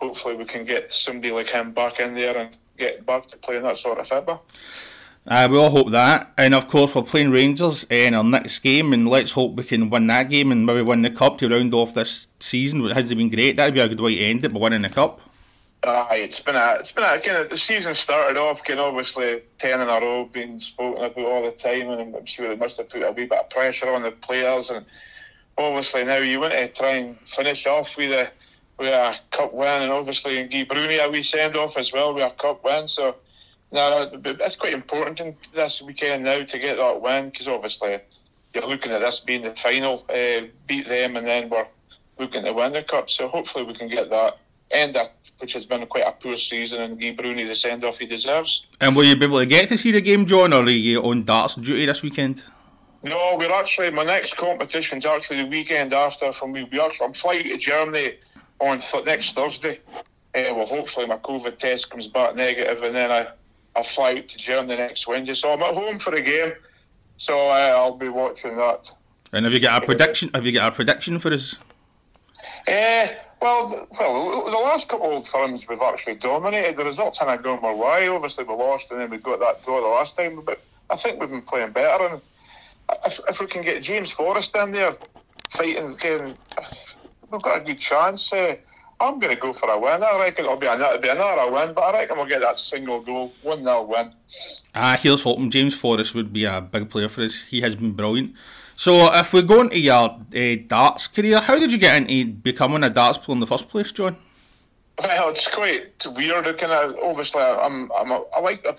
hopefully 0.00 0.36
we 0.36 0.44
can 0.44 0.64
get 0.64 0.92
somebody 0.92 1.32
like 1.32 1.48
him 1.48 1.72
back 1.72 1.98
in 1.98 2.14
there 2.14 2.36
and 2.36 2.56
get 2.78 3.06
back 3.06 3.26
to 3.28 3.36
playing 3.38 3.62
that 3.62 3.78
sort 3.78 3.98
of 3.98 4.06
football. 4.06 4.44
Uh, 5.26 5.48
we 5.50 5.56
all 5.56 5.70
hope 5.70 5.90
that. 5.90 6.32
And 6.36 6.54
of 6.54 6.68
course, 6.68 6.94
we're 6.94 7.02
playing 7.02 7.30
Rangers 7.30 7.86
in 7.88 8.14
our 8.14 8.22
next 8.22 8.58
game, 8.58 8.92
and 8.92 9.08
let's 9.08 9.30
hope 9.30 9.56
we 9.56 9.64
can 9.64 9.88
win 9.88 10.06
that 10.08 10.28
game 10.28 10.52
and 10.52 10.66
maybe 10.66 10.82
win 10.82 11.00
the 11.00 11.10
cup 11.10 11.38
to 11.38 11.48
round 11.48 11.72
off 11.72 11.94
this 11.94 12.26
season. 12.40 12.84
It 12.84 12.94
has 12.94 13.14
been 13.14 13.30
great. 13.30 13.56
That'd 13.56 13.74
be 13.74 13.80
a 13.80 13.88
good 13.88 14.00
way 14.00 14.16
to 14.16 14.24
end 14.24 14.44
it 14.44 14.52
by 14.52 14.60
winning 14.60 14.82
the 14.82 14.90
cup. 14.90 15.20
Aye, 15.82 16.16
it's 16.16 16.40
been 16.40 16.56
a, 16.56 16.76
it's 16.80 16.92
been 16.92 17.04
a, 17.04 17.20
kind 17.20 17.38
of, 17.38 17.50
the 17.50 17.58
season 17.58 17.94
started 17.94 18.38
off, 18.38 18.64
kind 18.64 18.80
of 18.80 18.86
obviously 18.86 19.42
10 19.58 19.80
in 19.80 19.88
a 19.88 20.00
row 20.00 20.28
being 20.32 20.58
spoken 20.58 21.04
about 21.04 21.24
all 21.24 21.44
the 21.44 21.52
time, 21.52 21.90
and 21.90 22.14
I'm 22.14 22.24
sure 22.24 22.50
it 22.52 22.58
must 22.58 22.78
have 22.78 22.88
put 22.88 23.02
a 23.02 23.12
wee 23.12 23.26
bit 23.26 23.38
of 23.38 23.50
pressure 23.50 23.90
on 23.90 24.02
the 24.02 24.10
players. 24.10 24.70
And 24.70 24.86
obviously 25.56 26.04
now 26.04 26.18
you 26.18 26.40
want 26.40 26.52
to 26.52 26.68
try 26.68 26.94
and 26.96 27.16
finish 27.36 27.66
off 27.66 27.88
with 27.96 28.10
a, 28.10 28.30
with 28.78 28.88
a 28.88 29.16
cup 29.32 29.52
win, 29.52 29.82
and 29.82 29.92
obviously 29.92 30.38
in 30.38 30.48
Guy 30.48 30.64
Broony 30.64 31.04
a 31.04 31.10
wee 31.10 31.22
send 31.22 31.56
off 31.56 31.76
as 31.76 31.92
well 31.92 32.14
with 32.14 32.24
a 32.24 32.30
cup 32.40 32.64
win. 32.64 32.88
So 32.88 33.16
no, 33.72 34.08
it's 34.12 34.56
quite 34.56 34.72
important 34.72 35.20
in 35.20 35.36
this 35.54 35.82
weekend 35.82 36.24
now 36.24 36.44
to 36.44 36.58
get 36.58 36.76
that 36.76 37.00
win 37.00 37.30
because 37.30 37.48
obviously 37.48 37.98
you're 38.54 38.66
looking 38.66 38.92
at 38.92 39.00
this 39.00 39.20
being 39.20 39.42
the 39.42 39.54
final, 39.56 40.04
uh, 40.08 40.46
beat 40.66 40.86
them, 40.86 41.16
and 41.16 41.26
then 41.26 41.50
we're 41.50 41.66
looking 42.18 42.44
to 42.44 42.52
win 42.52 42.72
the 42.72 42.82
cup. 42.82 43.10
So 43.10 43.28
hopefully 43.28 43.64
we 43.64 43.74
can 43.74 43.88
get 43.88 44.10
that 44.10 44.38
end 44.70 44.96
up, 44.96 45.12
which 45.38 45.52
has 45.52 45.66
been 45.66 45.84
quite 45.86 46.04
a 46.06 46.12
poor 46.12 46.36
season, 46.36 46.80
and 46.80 47.00
give 47.00 47.16
Broony 47.16 47.46
the 47.48 47.54
send 47.54 47.84
off 47.84 47.98
he 47.98 48.06
deserves. 48.06 48.62
And 48.80 48.94
will 48.94 49.04
you 49.04 49.16
be 49.16 49.24
able 49.24 49.40
to 49.40 49.46
get 49.46 49.68
to 49.70 49.76
see 49.76 49.92
the 49.92 50.00
game, 50.00 50.26
John, 50.26 50.52
or 50.52 50.62
are 50.62 50.70
you 50.70 51.02
on 51.02 51.24
darts 51.24 51.54
duty 51.56 51.86
this 51.86 52.02
weekend? 52.02 52.42
No, 53.04 53.36
we're 53.38 53.52
actually 53.52 53.90
my 53.90 54.04
next 54.04 54.38
competition's 54.38 55.04
actually 55.04 55.42
the 55.42 55.48
weekend 55.48 55.92
after. 55.92 56.32
From 56.32 56.52
we 56.52 56.62
actually 56.62 57.06
I'm 57.06 57.12
flying 57.12 57.44
to 57.44 57.58
Germany 57.58 58.14
on 58.60 58.82
next 59.04 59.34
Thursday. 59.34 59.78
Uh, 60.34 60.54
well, 60.54 60.66
hopefully 60.66 61.06
my 61.06 61.18
COVID 61.18 61.58
test 61.58 61.90
comes 61.90 62.08
back 62.08 62.34
negative, 62.34 62.82
and 62.82 62.94
then 62.94 63.12
I 63.12 63.28
I 63.76 63.82
fly 63.82 64.14
out 64.14 64.28
to 64.28 64.38
Germany 64.38 64.76
next 64.76 65.06
Wednesday, 65.06 65.34
so 65.34 65.52
I'm 65.52 65.62
at 65.62 65.74
home 65.74 65.98
for 65.98 66.12
the 66.12 66.22
game. 66.22 66.54
So 67.18 67.50
uh, 67.50 67.74
I'll 67.76 67.96
be 67.96 68.08
watching 68.08 68.56
that. 68.56 68.90
And 69.32 69.44
have 69.44 69.52
you 69.52 69.60
got 69.60 69.82
a 69.82 69.86
prediction? 69.86 70.30
Have 70.32 70.46
you 70.46 70.52
got 70.52 70.72
a 70.72 70.74
prediction 70.74 71.18
for 71.18 71.30
us? 71.32 71.56
Uh, 72.66 73.08
well, 73.42 73.86
well, 73.98 74.44
the 74.46 74.56
last 74.56 74.88
couple 74.88 75.14
of 75.14 75.28
times 75.28 75.66
we've 75.68 75.82
actually 75.82 76.16
dominated. 76.16 76.78
The 76.78 76.84
results 76.84 77.18
haven't 77.18 77.42
gone 77.42 77.58
our 77.62 77.76
way. 77.76 78.08
Obviously, 78.08 78.44
we 78.44 78.54
lost, 78.54 78.90
and 78.90 78.98
then 78.98 79.10
we 79.10 79.18
got 79.18 79.40
that 79.40 79.62
draw 79.62 79.82
the 79.82 79.88
last 79.88 80.16
time. 80.16 80.40
But 80.42 80.62
I 80.88 80.96
think 80.96 81.20
we've 81.20 81.28
been 81.28 81.42
playing 81.42 81.72
better. 81.72 82.06
And 82.06 82.22
if, 83.06 83.20
if 83.28 83.40
we 83.40 83.46
can 83.46 83.62
get 83.62 83.82
James 83.82 84.10
Forrest 84.12 84.54
in 84.56 84.72
there 84.72 84.96
fighting, 85.56 85.94
again, 85.94 86.34
we've 87.30 87.42
got 87.42 87.60
a 87.60 87.64
good 87.64 87.78
chance. 87.78 88.32
Uh, 88.32 88.56
I'm 89.00 89.18
going 89.18 89.34
to 89.34 89.40
go 89.40 89.52
for 89.52 89.68
a 89.68 89.78
win. 89.78 90.02
I 90.02 90.18
reckon 90.18 90.44
it'll 90.44 90.56
be 90.56 90.66
another, 90.66 90.98
be 90.98 91.08
another 91.08 91.50
win, 91.50 91.74
but 91.74 91.82
I 91.82 91.92
reckon 92.00 92.16
we'll 92.16 92.26
get 92.26 92.40
that 92.40 92.58
single 92.58 93.00
goal, 93.00 93.32
1 93.42 93.58
0 93.58 93.82
win. 93.82 94.12
Ah, 94.74 94.98
here's 95.00 95.22
hoping 95.22 95.50
James 95.50 95.74
Forrest 95.74 96.14
would 96.14 96.32
be 96.32 96.44
a 96.44 96.60
big 96.60 96.90
player 96.90 97.08
for 97.08 97.22
us. 97.22 97.42
He 97.48 97.60
has 97.60 97.74
been 97.74 97.92
brilliant. 97.92 98.34
So, 98.76 99.12
if 99.14 99.32
we 99.32 99.42
go 99.42 99.60
into 99.60 99.78
your 99.78 100.18
uh, 100.34 100.56
darts 100.66 101.06
career, 101.06 101.40
how 101.40 101.58
did 101.58 101.70
you 101.70 101.78
get 101.78 101.96
into 101.96 102.32
becoming 102.32 102.82
a 102.82 102.90
darts 102.90 103.18
player 103.18 103.34
in 103.34 103.40
the 103.40 103.46
first 103.46 103.68
place, 103.68 103.92
John? 103.92 104.16
Well, 104.98 105.30
it's 105.30 105.48
quite 105.48 105.92
weird. 106.06 106.44
Kind 106.58 106.72
of 106.72 106.96
obviously, 107.02 107.40
I'm, 107.40 107.90
I'm 107.92 108.10
a, 108.12 108.22
I 108.36 108.40
like 108.40 108.64
uh, 108.64 108.74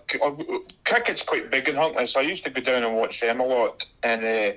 cricket's 0.85 1.21
quite 1.21 1.51
big 1.51 1.67
in 1.67 1.75
Huntly, 1.75 2.07
so 2.07 2.19
I 2.19 2.23
used 2.23 2.43
to 2.45 2.49
go 2.49 2.61
down 2.61 2.83
and 2.83 2.95
watch 2.95 3.19
them 3.19 3.41
a 3.41 3.45
lot. 3.45 3.85
And 4.01 4.21
uh, 4.21 4.53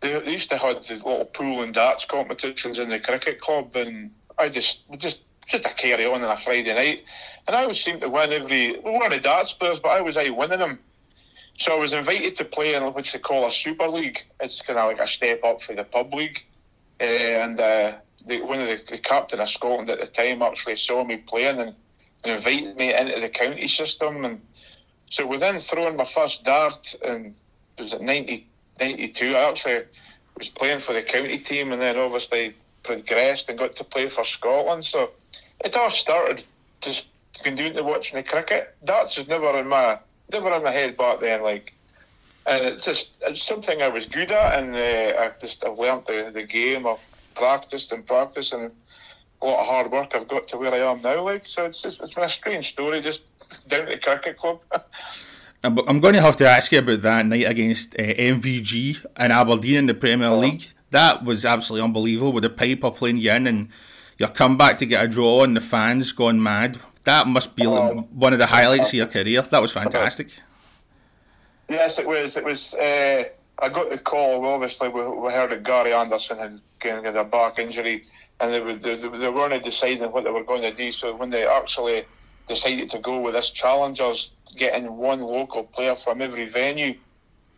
they, 0.00 0.20
they 0.20 0.30
used 0.30 0.50
to 0.50 0.58
have 0.58 0.82
these 0.82 1.02
little 1.02 1.24
pool 1.24 1.62
and 1.62 1.72
darts 1.72 2.04
competitions 2.04 2.78
in 2.78 2.90
the 2.90 3.00
cricket 3.00 3.40
club, 3.40 3.74
and 3.74 4.10
I 4.38 4.50
just 4.50 4.80
just 4.98 5.20
just 5.48 5.64
a 5.64 5.72
carry 5.74 6.04
on 6.04 6.22
on 6.22 6.36
a 6.36 6.40
Friday 6.42 6.74
night, 6.74 7.04
and 7.46 7.56
I 7.56 7.62
always 7.62 7.82
seem 7.82 8.00
to 8.00 8.08
win 8.10 8.32
every. 8.32 8.78
We 8.78 8.90
weren't 8.90 9.10
the 9.10 9.20
darts 9.20 9.52
players, 9.52 9.78
but 9.82 9.88
I 9.88 10.02
was 10.02 10.16
I 10.16 10.28
winning 10.28 10.58
them. 10.58 10.78
So 11.58 11.72
I 11.72 11.78
was 11.78 11.94
invited 11.94 12.36
to 12.36 12.44
play 12.44 12.74
in 12.74 12.84
what 12.84 13.06
they 13.10 13.18
call 13.18 13.48
a 13.48 13.52
Super 13.52 13.88
League. 13.88 14.18
It's 14.40 14.60
kind 14.60 14.78
of 14.78 14.88
like 14.88 15.00
a 15.00 15.06
step 15.06 15.42
up 15.42 15.62
for 15.62 15.74
the 15.74 15.84
pub 15.84 16.12
league. 16.12 16.40
uh, 17.00 17.04
and 17.04 17.58
uh, 17.60 17.92
the, 18.26 18.42
one 18.42 18.60
of 18.60 18.66
the, 18.66 18.80
the 18.88 18.98
captain 18.98 19.40
of 19.40 19.48
Scotland 19.48 19.88
at 19.90 20.00
the 20.00 20.06
time 20.06 20.42
actually 20.42 20.76
saw 20.76 21.04
me 21.04 21.16
playing 21.16 21.58
and, 21.58 21.74
and 22.24 22.32
invited 22.32 22.76
me 22.76 22.94
into 22.94 23.20
the 23.20 23.28
county 23.28 23.68
system, 23.68 24.24
and 24.24 24.40
so 25.10 25.26
within 25.26 25.60
throwing 25.60 25.96
my 25.96 26.08
first 26.14 26.44
dart, 26.44 26.94
and 27.04 27.34
was 27.78 27.92
it 27.92 28.00
90, 28.00 28.46
92, 28.80 29.36
I 29.36 29.50
actually 29.50 29.84
was 30.36 30.48
playing 30.48 30.80
for 30.80 30.92
the 30.92 31.02
county 31.02 31.38
team, 31.38 31.72
and 31.72 31.80
then 31.80 31.96
obviously 31.96 32.54
progressed 32.82 33.48
and 33.48 33.58
got 33.58 33.76
to 33.76 33.84
play 33.84 34.08
for 34.08 34.24
Scotland. 34.24 34.84
So 34.84 35.10
it 35.64 35.74
all 35.76 35.92
started 35.92 36.44
just 36.80 37.04
continuing 37.42 37.74
to 37.74 37.82
watching 37.82 38.16
the 38.16 38.22
cricket. 38.22 38.74
Darts 38.84 39.16
was 39.16 39.28
never 39.28 39.58
in 39.58 39.68
my 39.68 39.98
never 40.30 40.52
in 40.52 40.62
my 40.64 40.72
head 40.72 40.96
back 40.96 41.20
then, 41.20 41.42
like. 41.42 41.72
And 42.48 42.64
it's 42.64 42.84
just 42.84 43.08
it's 43.22 43.42
something 43.42 43.82
I 43.82 43.88
was 43.88 44.06
good 44.06 44.30
at, 44.30 44.62
and 44.62 44.76
uh, 44.76 45.20
I 45.20 45.32
just 45.40 45.64
I've 45.64 45.78
learned 45.78 46.04
the, 46.06 46.30
the 46.32 46.44
game. 46.44 46.86
I've 46.86 47.00
practiced 47.36 47.92
and 47.92 48.06
practiced, 48.06 48.52
and 48.52 48.72
a 49.42 49.46
lot 49.46 49.60
of 49.60 49.66
hard 49.66 49.92
work. 49.92 50.12
I've 50.14 50.28
got 50.28 50.48
to 50.48 50.56
where 50.56 50.74
I 50.74 50.90
am 50.90 51.02
now. 51.02 51.22
Like 51.22 51.46
so, 51.46 51.66
it's 51.66 51.82
just 51.82 52.00
it's 52.00 52.14
been 52.14 52.24
a 52.24 52.30
strange 52.30 52.68
story, 52.70 53.00
just 53.00 53.20
down 53.68 53.86
to 53.86 53.92
the 53.92 53.98
cricket 53.98 54.38
club. 54.38 54.60
I'm 55.64 56.00
going 56.00 56.14
to 56.14 56.20
have 56.20 56.36
to 56.36 56.48
ask 56.48 56.70
you 56.70 56.78
about 56.78 57.02
that 57.02 57.26
night 57.26 57.46
against 57.46 57.94
uh, 57.94 58.02
MVG 58.02 59.04
in 59.18 59.32
Aberdeen 59.32 59.76
in 59.78 59.86
the 59.86 59.94
Premier 59.94 60.28
oh. 60.28 60.38
League. 60.38 60.66
That 60.90 61.24
was 61.24 61.44
absolutely 61.44 61.84
unbelievable 61.84 62.32
with 62.32 62.44
the 62.44 62.50
Piper 62.50 62.90
playing 62.90 63.18
you 63.18 63.32
in 63.32 63.46
and 63.46 63.68
your 64.18 64.28
comeback 64.28 64.78
to 64.78 64.86
get 64.86 65.02
a 65.02 65.08
draw 65.08 65.42
and 65.42 65.56
the 65.56 65.60
fans 65.60 66.12
going 66.12 66.40
mad. 66.42 66.78
That 67.04 67.26
must 67.26 67.56
be 67.56 67.66
oh. 67.66 68.06
one 68.12 68.32
of 68.32 68.38
the 68.38 68.46
highlights 68.46 68.88
of 68.88 68.94
your 68.94 69.06
career. 69.06 69.42
That 69.42 69.62
was 69.62 69.72
fantastic. 69.72 70.28
Yes, 71.68 71.98
it 71.98 72.06
was. 72.06 72.36
It 72.36 72.44
was. 72.44 72.74
Uh, 72.74 73.24
I 73.58 73.68
got 73.68 73.90
the 73.90 73.98
call. 73.98 74.44
Obviously, 74.46 74.88
we, 74.88 75.06
we 75.08 75.32
heard 75.32 75.50
that 75.50 75.64
Gary 75.64 75.92
Anderson 75.92 76.38
had 76.38 76.60
getting 76.80 77.06
a 77.06 77.24
back 77.24 77.58
injury, 77.58 78.04
and 78.40 78.52
they, 78.52 78.60
were, 78.60 78.76
they, 78.76 78.96
they 78.96 79.28
weren't 79.30 79.64
deciding 79.64 80.12
what 80.12 80.24
they 80.24 80.30
were 80.30 80.44
going 80.44 80.62
to 80.62 80.74
do. 80.74 80.92
So 80.92 81.16
when 81.16 81.30
they 81.30 81.46
actually 81.46 82.04
decided 82.48 82.90
to 82.90 82.98
go 82.98 83.20
with 83.20 83.34
this 83.34 83.50
challengers, 83.50 84.30
getting 84.56 84.96
one 84.96 85.20
local 85.22 85.64
player 85.64 85.96
from 86.04 86.20
every 86.20 86.50
venue, 86.50 86.94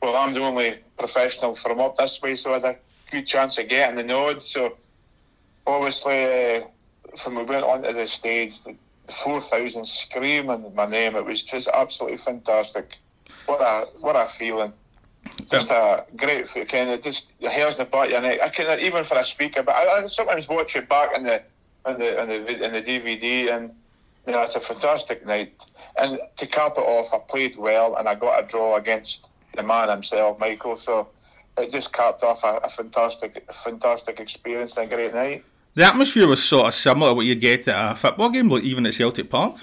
well, 0.00 0.16
I'm 0.16 0.34
the 0.34 0.40
only 0.40 0.78
professional 0.98 1.56
from 1.56 1.80
up 1.80 1.96
this 1.96 2.20
way, 2.22 2.36
so 2.36 2.52
I 2.52 2.54
had 2.54 2.64
a 2.64 2.76
good 3.10 3.26
chance 3.26 3.58
of 3.58 3.68
getting 3.68 3.96
the 3.96 4.04
nod. 4.04 4.40
So 4.42 4.76
obviously, 5.66 6.24
uh, 6.24 6.60
when 7.24 7.36
we 7.36 7.42
went 7.42 7.64
onto 7.64 7.92
the 7.92 8.06
stage, 8.06 8.54
the 8.64 8.76
4,000 9.24 9.84
screaming 9.84 10.72
my 10.76 10.86
name, 10.86 11.16
it 11.16 11.24
was 11.24 11.42
just 11.42 11.66
absolutely 11.66 12.18
fantastic. 12.18 12.96
What 13.46 13.60
a 13.60 13.86
what 13.98 14.14
a 14.14 14.28
feeling 14.38 14.72
just 15.50 15.70
a 15.70 16.04
great 16.16 16.46
kind 16.68 16.90
of 16.90 17.02
just 17.02 17.26
the 17.40 17.50
hairs 17.50 17.78
in 17.78 17.84
the 17.84 17.90
back 17.90 18.06
of 18.06 18.10
your 18.10 18.20
neck. 18.20 18.40
I 18.42 18.48
can 18.48 18.80
even 18.80 19.04
for 19.04 19.16
a 19.16 19.24
speaker, 19.24 19.62
but 19.62 19.72
I, 19.72 20.02
I 20.02 20.06
sometimes 20.06 20.48
watch 20.48 20.76
it 20.76 20.88
back 20.88 21.10
in 21.16 21.24
the 21.24 21.42
in 21.86 21.98
the 21.98 22.22
in 22.22 22.28
the, 22.28 22.64
in 22.64 22.72
the 22.72 22.82
DVD, 22.82 23.56
and 23.56 23.70
you 24.26 24.32
know, 24.32 24.42
it's 24.42 24.54
a 24.54 24.60
fantastic 24.60 25.24
night. 25.26 25.54
And 25.96 26.18
to 26.36 26.46
cap 26.46 26.74
it 26.76 26.80
off, 26.80 27.12
I 27.14 27.18
played 27.30 27.56
well, 27.56 27.96
and 27.96 28.08
I 28.08 28.14
got 28.14 28.44
a 28.44 28.46
draw 28.46 28.76
against 28.76 29.28
the 29.56 29.62
man 29.62 29.88
himself, 29.88 30.38
Michael. 30.38 30.76
So 30.76 31.08
it 31.56 31.72
just 31.72 31.92
capped 31.92 32.22
off 32.22 32.40
a, 32.44 32.66
a 32.66 32.70
fantastic, 32.76 33.48
fantastic 33.64 34.20
experience 34.20 34.76
and 34.76 34.92
a 34.92 34.94
great 34.94 35.14
night. 35.14 35.44
The 35.74 35.86
atmosphere 35.86 36.26
was 36.26 36.44
sort 36.44 36.66
of 36.66 36.74
similar 36.74 37.12
to 37.12 37.14
what 37.14 37.26
you 37.26 37.34
get 37.34 37.68
at 37.68 37.92
a 37.92 37.96
football 37.96 38.30
game, 38.30 38.48
like 38.48 38.64
even 38.64 38.84
at 38.84 38.94
Celtic 38.94 39.30
Park. 39.30 39.56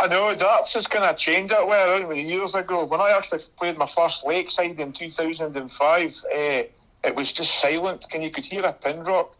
I 0.00 0.06
know 0.06 0.34
that's 0.34 0.72
just 0.72 0.88
kind 0.88 1.04
of 1.04 1.18
changed 1.18 1.52
that 1.52 1.68
way 1.68 2.22
years 2.22 2.54
ago. 2.54 2.86
When 2.86 3.02
I 3.02 3.10
actually 3.10 3.42
played 3.58 3.76
my 3.76 3.90
first 3.94 4.24
Lakeside 4.24 4.80
in 4.80 4.94
2005, 4.94 6.14
uh, 6.24 6.28
eh, 6.32 6.62
it 7.04 7.14
was 7.14 7.30
just 7.30 7.60
silent, 7.60 8.06
and 8.14 8.22
you 8.22 8.30
could 8.30 8.46
hear 8.46 8.64
a 8.64 8.72
pin 8.72 9.00
drop. 9.00 9.34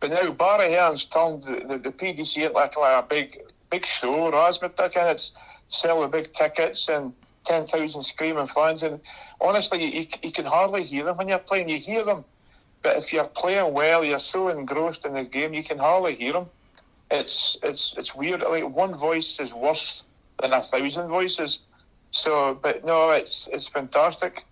But 0.00 0.10
now 0.10 0.32
Barry 0.32 0.74
Hearn's 0.74 1.04
turned 1.04 1.44
the, 1.44 1.64
the, 1.64 1.78
the 1.78 1.92
PDC 1.92 2.38
into 2.38 2.58
like 2.58 2.74
a 2.76 3.06
big 3.08 3.38
big 3.70 3.86
show, 3.86 4.32
Razmetic, 4.32 4.96
and 4.96 5.10
it's 5.10 5.30
sell 5.68 6.00
the 6.00 6.08
big 6.08 6.34
tickets 6.34 6.88
and 6.88 7.12
10,000 7.46 8.02
screaming 8.02 8.48
fans. 8.48 8.82
And 8.82 8.98
honestly, 9.40 9.96
you, 9.96 10.06
you 10.24 10.32
can 10.32 10.44
hardly 10.44 10.82
hear 10.82 11.04
them 11.04 11.18
when 11.18 11.28
you're 11.28 11.38
playing. 11.38 11.68
You 11.68 11.78
hear 11.78 12.04
them, 12.04 12.24
but 12.82 12.96
if 12.96 13.12
you're 13.12 13.28
playing 13.28 13.72
well, 13.74 14.04
you're 14.04 14.18
so 14.18 14.48
engrossed 14.48 15.06
in 15.06 15.14
the 15.14 15.22
game, 15.22 15.54
you 15.54 15.62
can 15.62 15.78
hardly 15.78 16.16
hear 16.16 16.32
them 16.32 16.46
it's 17.10 17.56
it's 17.62 17.94
it's 17.96 18.14
weird. 18.14 18.40
Like 18.42 18.68
one 18.68 18.96
voice 18.96 19.38
is 19.40 19.52
worse 19.52 20.02
than 20.40 20.52
a 20.52 20.62
thousand 20.62 21.08
voices. 21.08 21.60
So, 22.12 22.58
but 22.60 22.84
no, 22.84 23.10
it's 23.10 23.48
it's 23.52 23.68
fantastic. 23.68 24.44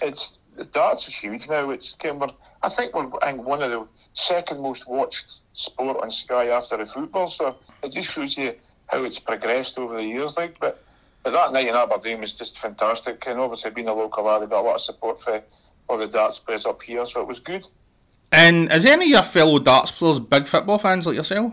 It's 0.00 0.32
darts 0.72 1.08
is 1.08 1.14
huge 1.14 1.48
now. 1.48 1.70
It's 1.70 1.96
we're, 2.02 2.28
I 2.62 2.70
think 2.70 2.94
we're 2.94 3.06
one 3.06 3.62
of 3.62 3.70
the 3.70 3.86
second 4.14 4.60
most 4.60 4.86
watched 4.86 5.40
sport 5.52 5.98
on 6.02 6.10
Sky 6.10 6.48
after 6.48 6.76
the 6.76 6.86
football. 6.86 7.30
So 7.30 7.56
it 7.82 7.92
just 7.92 8.10
shows 8.10 8.36
you 8.36 8.54
how 8.88 9.04
it's 9.04 9.18
progressed 9.18 9.78
over 9.78 9.96
the 9.96 10.04
years. 10.04 10.36
Like, 10.36 10.58
but 10.60 10.82
but 11.22 11.30
that 11.30 11.52
night 11.52 11.68
in 11.68 11.74
Aberdeen 11.74 12.20
was 12.20 12.34
just 12.34 12.58
fantastic. 12.58 13.24
And 13.26 13.38
obviously, 13.38 13.70
being 13.70 13.88
a 13.88 13.94
local 13.94 14.24
lad, 14.24 14.42
I 14.42 14.46
got 14.46 14.60
a 14.60 14.66
lot 14.66 14.74
of 14.76 14.80
support 14.80 15.22
for 15.22 15.42
all 15.88 15.98
the 15.98 16.08
darts 16.08 16.38
players 16.38 16.66
up 16.66 16.82
here, 16.82 17.04
so 17.06 17.20
it 17.20 17.28
was 17.28 17.38
good. 17.38 17.66
And 18.32 18.72
is 18.72 18.84
any 18.84 19.06
of 19.06 19.10
your 19.10 19.22
fellow 19.22 19.58
darts 19.58 19.90
players 19.90 20.18
big 20.18 20.48
football 20.48 20.78
fans 20.78 21.06
like 21.06 21.14
yourself? 21.14 21.52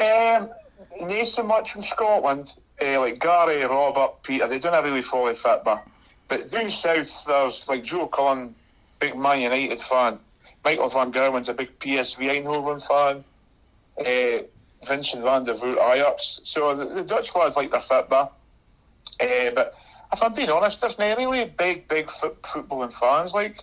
Um, 0.00 0.50
not 1.00 1.26
so 1.26 1.42
much 1.42 1.72
from 1.72 1.82
Scotland. 1.82 2.52
Uh, 2.80 2.98
like 3.00 3.20
Gary, 3.20 3.62
Robert, 3.62 4.22
Peter, 4.22 4.48
they 4.48 4.58
don't 4.58 4.82
really 4.82 5.02
follow 5.02 5.34
football. 5.34 5.84
But 6.28 6.50
down 6.50 6.70
south, 6.70 7.10
there's 7.26 7.66
like 7.68 7.84
Joe 7.84 8.06
Cullen, 8.06 8.54
big 9.00 9.16
Man 9.16 9.40
United 9.40 9.80
fan. 9.80 10.18
Michael 10.64 10.88
van 10.88 11.12
Gerwen's 11.12 11.48
a 11.48 11.54
big 11.54 11.78
PSV 11.78 12.18
Eindhoven 12.18 12.86
fan. 12.86 13.24
Uh, 13.98 14.44
Vincent 14.86 15.22
van 15.22 15.44
der 15.44 15.54
Voort, 15.54 15.78
Ajax. 15.78 16.40
So 16.44 16.74
the, 16.74 16.86
the 16.86 17.02
Dutch 17.02 17.34
lads 17.34 17.56
like 17.56 17.70
their 17.70 17.82
football. 17.82 18.32
Uh, 19.20 19.50
but 19.54 19.74
if 20.12 20.22
I'm 20.22 20.34
being 20.34 20.50
honest, 20.50 20.80
there's 20.80 20.98
not 20.98 21.18
really 21.18 21.44
big, 21.44 21.88
big 21.88 22.10
foot, 22.10 22.40
footballing 22.42 22.94
fans. 22.98 23.32
Like, 23.32 23.62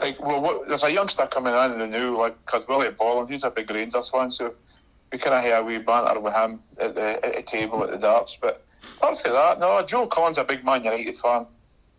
like 0.00 0.18
well, 0.20 0.40
what, 0.40 0.68
there's 0.68 0.82
a 0.82 0.90
youngster 0.90 1.26
coming 1.26 1.52
in 1.52 1.72
in 1.72 1.78
the 1.78 1.86
new, 1.86 2.16
like, 2.16 2.36
because 2.46 2.66
Willie 2.68 2.90
Borland, 2.90 3.28
he's 3.30 3.44
a 3.44 3.50
big 3.50 3.70
Rangers 3.70 4.08
fan, 4.08 4.30
so 4.30 4.54
we 5.12 5.18
kind 5.18 5.34
of 5.34 5.42
had 5.42 5.60
a 5.60 5.64
wee 5.64 5.78
banter 5.78 6.20
with 6.20 6.34
him 6.34 6.60
at 6.78 6.94
the, 6.94 7.24
at 7.24 7.34
the 7.34 7.42
table 7.42 7.82
at 7.84 7.90
the 7.90 7.96
darts. 7.96 8.36
But 8.40 8.64
apart 8.98 9.20
from 9.20 9.32
that, 9.32 9.60
no, 9.60 9.84
Joe 9.86 10.06
Cullen's 10.06 10.38
a 10.38 10.44
big 10.44 10.64
Man 10.64 10.84
United 10.84 11.16
fan. 11.16 11.46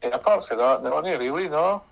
Yeah, 0.04 0.10
apart 0.10 0.48
from 0.48 0.58
that, 0.58 0.84
no, 0.84 1.02
not 1.02 1.20
really, 1.20 1.50
no. 1.50 1.84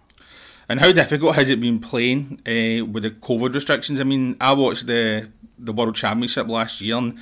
And 0.67 0.79
how 0.79 0.91
difficult 0.91 1.35
has 1.35 1.49
it 1.49 1.59
been 1.59 1.79
playing 1.79 2.41
uh, 2.45 2.85
with 2.85 3.03
the 3.03 3.11
COVID 3.11 3.53
restrictions? 3.55 3.99
I 3.99 4.03
mean, 4.03 4.37
I 4.39 4.53
watched 4.53 4.85
the 4.85 5.29
the 5.57 5.73
World 5.73 5.95
Championship 5.95 6.47
last 6.47 6.79
year, 6.79 6.95
and 6.95 7.19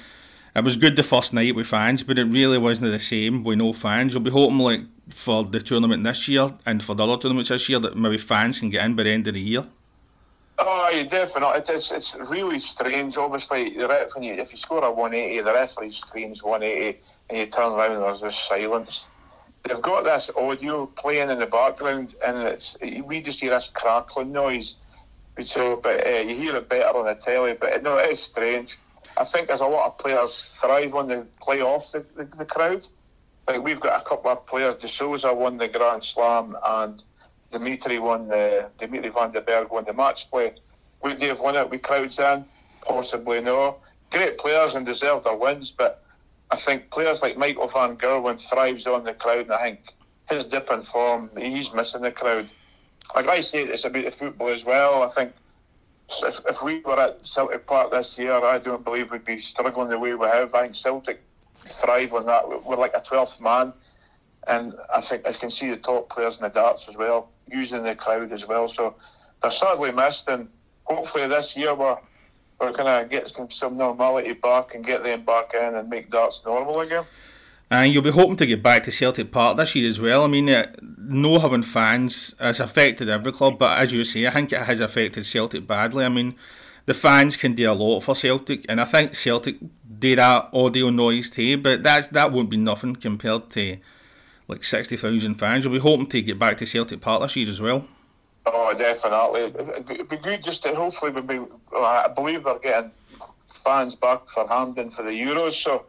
it 0.56 0.64
was 0.64 0.76
good 0.76 0.96
the 0.96 1.04
first 1.04 1.34
night 1.34 1.56
with 1.56 1.68
fans, 1.68 2.04
but 2.04 2.20
it 2.20 2.26
really 2.26 2.58
wasn't 2.58 2.92
the 2.92 3.00
same 3.00 3.44
with 3.44 3.58
no 3.58 3.74
fans. 3.74 4.14
You'll 4.14 4.22
be 4.22 4.32
hoping 4.32 4.60
like 4.60 4.82
for 5.10 5.44
the 5.44 5.60
tournament 5.60 6.04
this 6.04 6.28
year 6.28 6.52
and 6.66 6.84
for 6.84 6.94
the 6.94 7.04
other 7.04 7.22
tournaments 7.22 7.50
this 7.50 7.70
year 7.70 7.80
that 7.80 7.96
maybe 7.96 8.18
fans 8.18 8.60
can 8.60 8.70
get 8.70 8.86
in 8.86 8.96
by 8.96 9.04
the 9.04 9.12
end 9.12 9.28
of 9.28 9.34
the 9.34 9.42
year. 9.42 9.66
Oh, 10.60 10.90
you 10.90 11.08
definitely. 11.08 11.62
It's 11.76 11.92
it's 11.92 12.16
really 12.30 12.60
strange. 12.60 13.16
Obviously, 13.16 13.78
the 13.78 13.88
ref, 13.88 14.10
when 14.16 14.24
you, 14.24 14.34
if 14.34 14.52
you 14.52 14.58
score 14.58 14.84
a 14.84 14.92
180, 14.92 15.42
the 15.42 15.54
referee 15.54 15.92
screams 15.92 16.42
180, 16.42 17.00
and 17.30 17.38
you 17.38 17.46
turn 17.48 17.74
around 17.74 17.92
and 17.92 18.02
there's 18.02 18.22
this 18.22 18.48
silence. 18.50 19.06
They've 19.68 19.82
got 19.82 20.04
this 20.04 20.32
audio 20.36 20.88
playing 20.88 21.30
in 21.30 21.40
the 21.40 21.46
background, 21.46 22.16
and 22.26 22.38
it's 22.40 22.76
we 23.06 23.22
just 23.22 23.40
hear 23.40 23.52
this 23.52 23.70
crackling 23.74 24.32
noise. 24.32 24.78
So, 25.40 25.76
but 25.76 26.08
uh, 26.08 26.22
you 26.22 26.36
hear 26.36 26.56
it 26.56 26.70
better 26.70 26.98
on 26.98 27.06
the 27.06 27.16
telly. 27.16 27.54
But 27.60 27.84
no, 27.84 27.98
it 27.98 28.14
is 28.14 28.24
strange. 28.24 28.76
I 29.16 29.26
think 29.26 29.48
there's 29.48 29.62
a 29.62 29.66
lot 29.66 29.88
of 29.88 29.98
players 30.00 30.58
thrive 30.60 30.94
when 30.94 31.08
they 31.08 31.22
play 31.40 31.62
off 31.62 31.92
the, 31.92 32.04
the, 32.16 32.26
the 32.36 32.46
crowd. 32.46 32.88
Like 33.48 33.64
we've 33.64 33.80
got 33.80 34.02
a 34.02 34.10
couple 34.10 34.32
of 34.32 34.48
players. 34.48 34.76
De 34.82 34.88
Sousa 34.88 35.34
won 35.34 35.58
the 35.58 35.68
Grand 35.68 36.04
Slam, 36.04 36.58
and 36.66 37.04
Dimitri 37.52 38.00
won 38.00 38.28
the 38.28 38.70
Dimitri 38.78 39.10
van 39.10 39.32
den 39.32 39.44
Bergh 39.44 39.70
won 39.70 39.86
the 39.86 39.94
match 39.94 40.30
play. 40.30 40.54
Would 41.02 41.20
they 41.20 41.28
have 41.28 41.40
won 41.40 41.56
it 41.56 41.70
with 41.70 41.82
crowds 41.82 42.20
in? 42.20 42.46
Possibly 42.82 43.42
no. 43.42 43.78
Great 44.12 44.38
players 44.38 44.76
and 44.76 44.86
deserve 44.86 45.24
their 45.24 45.36
wins, 45.36 45.72
but 45.72 46.04
I 46.50 46.58
think 46.58 46.90
players 46.92 47.22
like 47.22 47.38
Michael 47.38 47.68
van 47.68 47.98
Gerwen 47.98 48.40
thrives 48.40 48.88
on 48.88 49.04
the 49.04 49.14
crowd, 49.14 49.42
and 49.42 49.54
I 49.54 49.62
think 49.64 49.80
his 50.30 50.46
dip 50.46 50.70
in 50.72 50.84
form, 50.84 51.30
he's 51.38 51.74
missing 51.74 52.02
the 52.02 52.12
crowd. 52.12 52.52
Like 53.16 53.28
I 53.28 53.42
say, 53.42 53.64
it's 53.64 53.86
about 53.86 54.06
the 54.06 54.12
football 54.12 54.50
as 54.50 54.66
well. 54.66 55.04
I 55.04 55.14
think 55.14 55.34
if, 56.24 56.40
if 56.48 56.62
we 56.62 56.80
were 56.82 57.00
at 57.00 57.26
Celtic 57.26 57.66
Park 57.66 57.92
this 57.92 58.18
year, 58.18 58.34
I 58.34 58.60
don't 58.60 58.84
believe 58.84 59.12
we'd 59.12 59.26
be 59.26 59.40
struggling 59.40 59.90
the 59.90 60.00
way 60.00 60.14
we 60.14 60.28
have. 60.28 60.54
I 60.54 60.64
think 60.64 60.76
Celtic 60.76 61.22
thrive 61.82 62.14
on 62.14 62.26
that. 62.26 62.66
We're 62.66 62.78
like 62.78 62.94
a 62.94 63.02
12th 63.02 63.40
man. 63.40 63.74
And 64.48 64.74
I 64.94 65.02
think 65.02 65.26
I 65.26 65.34
can 65.34 65.52
see 65.52 65.70
the 65.70 65.78
top 65.78 66.10
players 66.10 66.38
in 66.38 66.44
the 66.44 66.50
darts 66.50 66.88
as 66.88 66.96
well 66.96 67.30
using 67.52 67.84
the 67.84 67.96
crowd 67.96 68.32
as 68.32 68.46
well. 68.46 68.68
So 68.68 68.96
they're 69.42 69.52
sadly 69.52 69.92
missed, 69.92 70.28
and 70.28 70.48
hopefully 70.86 71.28
this 71.28 71.56
year 71.56 71.76
we're 71.76 71.98
we're 72.60 72.72
going 72.72 73.04
to 73.04 73.08
get 73.08 73.30
some, 73.30 73.52
some 73.52 73.78
normality 73.78 74.34
back 74.34 74.74
and 74.74 74.84
get 74.84 75.04
them 75.04 75.24
back 75.24 75.54
in 75.54 75.76
and 75.76 75.90
make 75.90 76.10
darts 76.10 76.42
normal 76.44 76.80
again. 76.82 77.06
And 77.70 77.94
you'll 77.94 78.02
be 78.02 78.12
hoping 78.12 78.38
to 78.38 78.46
get 78.46 78.64
back 78.64 78.86
to 78.86 78.92
Celtic 78.92 79.32
Park 79.32 79.58
this 79.58 79.76
year 79.76 79.88
as 79.88 80.00
well. 80.00 80.24
I 80.24 80.28
mean, 80.28 80.50
uh, 80.50 80.72
no 80.98 81.38
having 81.38 81.64
fans 81.64 82.34
has 82.40 82.60
affected 82.60 83.10
every 83.10 83.34
club, 83.34 83.60
but 83.60 83.78
as 83.78 83.92
you 83.92 84.04
say, 84.06 84.26
I 84.26 84.32
think 84.32 84.54
it 84.54 84.62
has 84.62 84.80
affected 84.80 85.26
Celtic 85.26 85.68
badly. 85.68 86.06
I 86.06 86.10
mean, 86.10 86.36
the 86.86 86.94
fans 86.94 87.36
can 87.36 87.54
do 87.54 87.70
a 87.70 87.74
lot 87.74 88.02
for 88.02 88.16
Celtic, 88.16 88.66
and 88.70 88.80
I 88.80 88.86
think 88.86 89.14
Celtic 89.14 89.58
do 90.00 90.16
that 90.16 90.50
audio 90.54 90.90
noise 90.90 91.30
too, 91.30 91.58
but 91.58 91.84
that's 91.84 92.08
that 92.08 92.32
won't 92.32 92.50
be 92.50 92.58
nothing 92.58 92.96
compared 92.96 93.50
to 93.52 93.78
like 94.48 94.64
60,000 94.64 95.36
fans. 95.36 95.64
You'll 95.64 95.74
be 95.74 95.80
hoping 95.80 96.08
to 96.08 96.22
get 96.22 96.40
back 96.40 96.58
to 96.60 96.66
Celtic 96.66 97.02
Park 97.02 97.22
this 97.22 97.36
year 97.36 97.50
as 97.50 97.62
well. 97.62 97.86
Oh, 98.46 98.74
definitely. 98.78 99.42
It'd 99.96 100.10
be 100.10 100.18
good 100.18 100.44
just 100.44 100.64
to 100.64 100.74
hopefully, 100.74 101.12
we'll 101.12 101.24
be, 101.24 101.40
I 101.76 102.08
believe 102.16 102.46
they're 102.46 102.60
getting 102.60 102.92
fans 103.64 103.96
back 103.96 104.22
for 104.34 104.48
Hampden 104.48 104.92
for 104.92 105.04
the 105.04 105.12
Euros, 105.12 105.54
so 105.54 105.86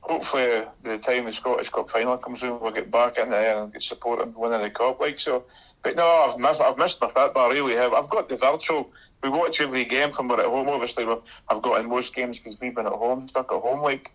hopefully 0.00 0.64
the 0.82 0.98
time 0.98 1.26
the 1.26 1.32
Scottish 1.32 1.68
Cup 1.68 1.90
final 1.90 2.16
comes 2.16 2.42
in, 2.42 2.58
we'll 2.60 2.72
get 2.72 2.90
back 2.90 3.18
in 3.18 3.30
there 3.30 3.58
and 3.58 3.72
get 3.72 3.82
support 3.82 4.22
and 4.22 4.34
winning 4.34 4.62
the 4.62 4.70
cup. 4.70 5.00
Like 5.00 5.18
so, 5.18 5.44
but 5.82 5.96
no, 5.96 6.06
I've 6.06 6.38
missed, 6.38 6.60
I've 6.60 6.78
missed 6.78 7.00
my 7.00 7.08
football. 7.08 7.50
I 7.50 7.54
really 7.54 7.76
have. 7.76 7.92
I've 7.92 8.08
got 8.08 8.28
the 8.28 8.36
virtual. 8.36 8.90
We 9.22 9.28
watch 9.30 9.60
every 9.60 9.84
game 9.84 10.12
from 10.12 10.28
we're 10.28 10.40
at 10.40 10.46
home. 10.46 10.68
Obviously, 10.68 11.04
I've 11.48 11.62
got 11.62 11.80
in 11.80 11.88
most 11.88 12.14
games 12.14 12.38
because 12.38 12.58
we've 12.60 12.74
been 12.74 12.86
at 12.86 12.92
home, 12.92 13.28
stuck 13.28 13.52
at 13.52 13.60
home. 13.60 13.82
Like, 13.82 14.12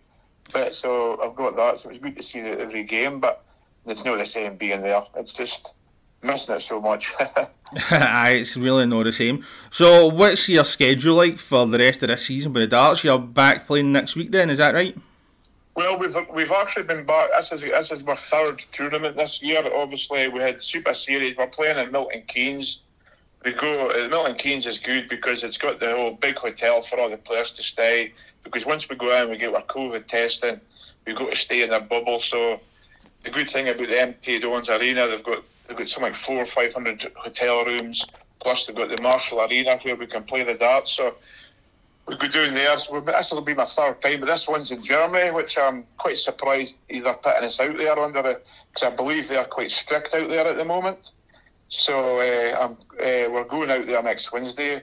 but 0.52 0.74
so 0.74 1.20
I've 1.22 1.36
got 1.36 1.56
that. 1.56 1.78
So 1.78 1.90
it's 1.90 1.98
good 1.98 2.16
to 2.16 2.22
see 2.22 2.40
every 2.40 2.84
game, 2.84 3.20
but 3.20 3.44
it's 3.86 4.04
not 4.04 4.18
the 4.18 4.26
same 4.26 4.56
being 4.56 4.82
there. 4.82 5.02
It's 5.16 5.32
just 5.32 5.72
missing 6.22 6.54
it 6.54 6.60
so 6.60 6.80
much. 6.80 7.12
Aye, 7.90 8.38
it's 8.40 8.56
really 8.56 8.86
not 8.86 9.04
the 9.04 9.12
same. 9.12 9.44
So, 9.70 10.08
what's 10.08 10.48
your 10.48 10.64
schedule 10.64 11.16
like 11.16 11.38
for 11.38 11.66
the 11.66 11.78
rest 11.78 12.02
of 12.02 12.08
this 12.08 12.26
season 12.26 12.52
with 12.52 12.62
the 12.62 12.66
darts? 12.68 13.04
You're 13.04 13.18
back 13.18 13.66
playing 13.66 13.92
next 13.92 14.16
week, 14.16 14.30
then, 14.30 14.50
is 14.50 14.58
that 14.58 14.74
right? 14.74 14.96
Well, 15.76 15.98
we've 15.98 16.16
we've 16.32 16.52
actually 16.52 16.84
been 16.84 17.04
back. 17.04 17.30
This 17.36 17.50
is 17.50 17.60
this 17.60 17.90
is 17.90 18.04
my 18.04 18.14
third 18.14 18.62
tournament 18.72 19.16
this 19.16 19.42
year. 19.42 19.62
Obviously, 19.74 20.28
we 20.28 20.40
had 20.40 20.62
Super 20.62 20.94
Series. 20.94 21.36
We're 21.36 21.48
playing 21.48 21.78
in 21.78 21.90
Milton 21.90 22.22
Keynes. 22.28 22.80
We 23.44 23.52
go. 23.52 23.90
Uh, 23.90 24.08
Milton 24.08 24.36
Keynes 24.36 24.66
is 24.66 24.78
good 24.78 25.08
because 25.08 25.42
it's 25.42 25.56
got 25.56 25.80
the 25.80 25.90
whole 25.90 26.12
big 26.12 26.36
hotel 26.36 26.82
for 26.88 27.00
all 27.00 27.10
the 27.10 27.16
players 27.16 27.50
to 27.52 27.64
stay. 27.64 28.12
Because 28.44 28.64
once 28.64 28.88
we 28.88 28.94
go 28.94 29.20
in, 29.20 29.30
we 29.30 29.36
get 29.36 29.52
our 29.52 29.64
COVID 29.64 30.06
testing. 30.06 30.60
We 31.06 31.12
go 31.12 31.28
to 31.28 31.36
stay 31.36 31.62
in 31.62 31.72
a 31.72 31.80
bubble. 31.80 32.20
So 32.20 32.60
the 33.24 33.30
good 33.30 33.50
thing 33.50 33.68
about 33.68 33.88
the 33.88 33.94
MK 33.94 34.42
Dons 34.42 34.68
Arena, 34.68 35.08
they've 35.08 35.24
got 35.24 35.42
they've 35.66 35.76
got 35.76 35.88
something 35.88 36.12
like 36.12 36.22
four 36.22 36.36
or 36.36 36.46
five 36.46 36.72
hundred 36.72 37.10
hotel 37.16 37.64
rooms. 37.64 38.04
Plus, 38.40 38.66
they've 38.66 38.76
got 38.76 38.94
the 38.94 39.02
Marshall 39.02 39.40
Arena 39.40 39.78
where 39.82 39.96
we 39.96 40.06
can 40.06 40.22
play 40.24 40.44
the 40.44 40.54
darts. 40.54 40.92
So 40.92 41.14
we 42.06 42.16
go 42.16 42.28
down 42.28 42.54
there. 42.54 42.76
This 42.76 43.30
will 43.32 43.40
be 43.40 43.54
my 43.54 43.64
third 43.64 44.02
time, 44.02 44.20
but 44.20 44.26
this 44.26 44.46
one's 44.46 44.70
in 44.70 44.82
Germany, 44.82 45.30
which 45.30 45.56
I'm 45.56 45.86
quite 45.98 46.18
surprised 46.18 46.74
either 46.90 47.14
putting 47.14 47.44
us 47.44 47.58
out 47.58 47.76
there 47.76 47.98
under 47.98 48.26
it 48.28 48.46
because 48.72 48.92
I 48.92 48.94
believe 48.94 49.28
they 49.28 49.36
are 49.36 49.46
quite 49.46 49.70
strict 49.70 50.14
out 50.14 50.28
there 50.28 50.46
at 50.46 50.56
the 50.56 50.64
moment. 50.64 51.10
So 51.68 52.20
uh, 52.20 52.68
uh, 52.68 52.74
we're 53.00 53.44
going 53.44 53.70
out 53.70 53.86
there 53.86 54.02
next 54.02 54.32
Wednesday. 54.32 54.82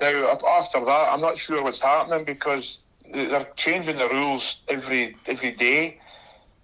Now 0.00 0.38
after 0.46 0.84
that, 0.84 1.12
I'm 1.12 1.20
not 1.20 1.38
sure 1.38 1.62
what's 1.62 1.80
happening 1.80 2.24
because 2.24 2.78
they're 3.12 3.48
changing 3.56 3.96
the 3.96 4.08
rules 4.08 4.58
every 4.68 5.16
every 5.26 5.50
day. 5.50 5.98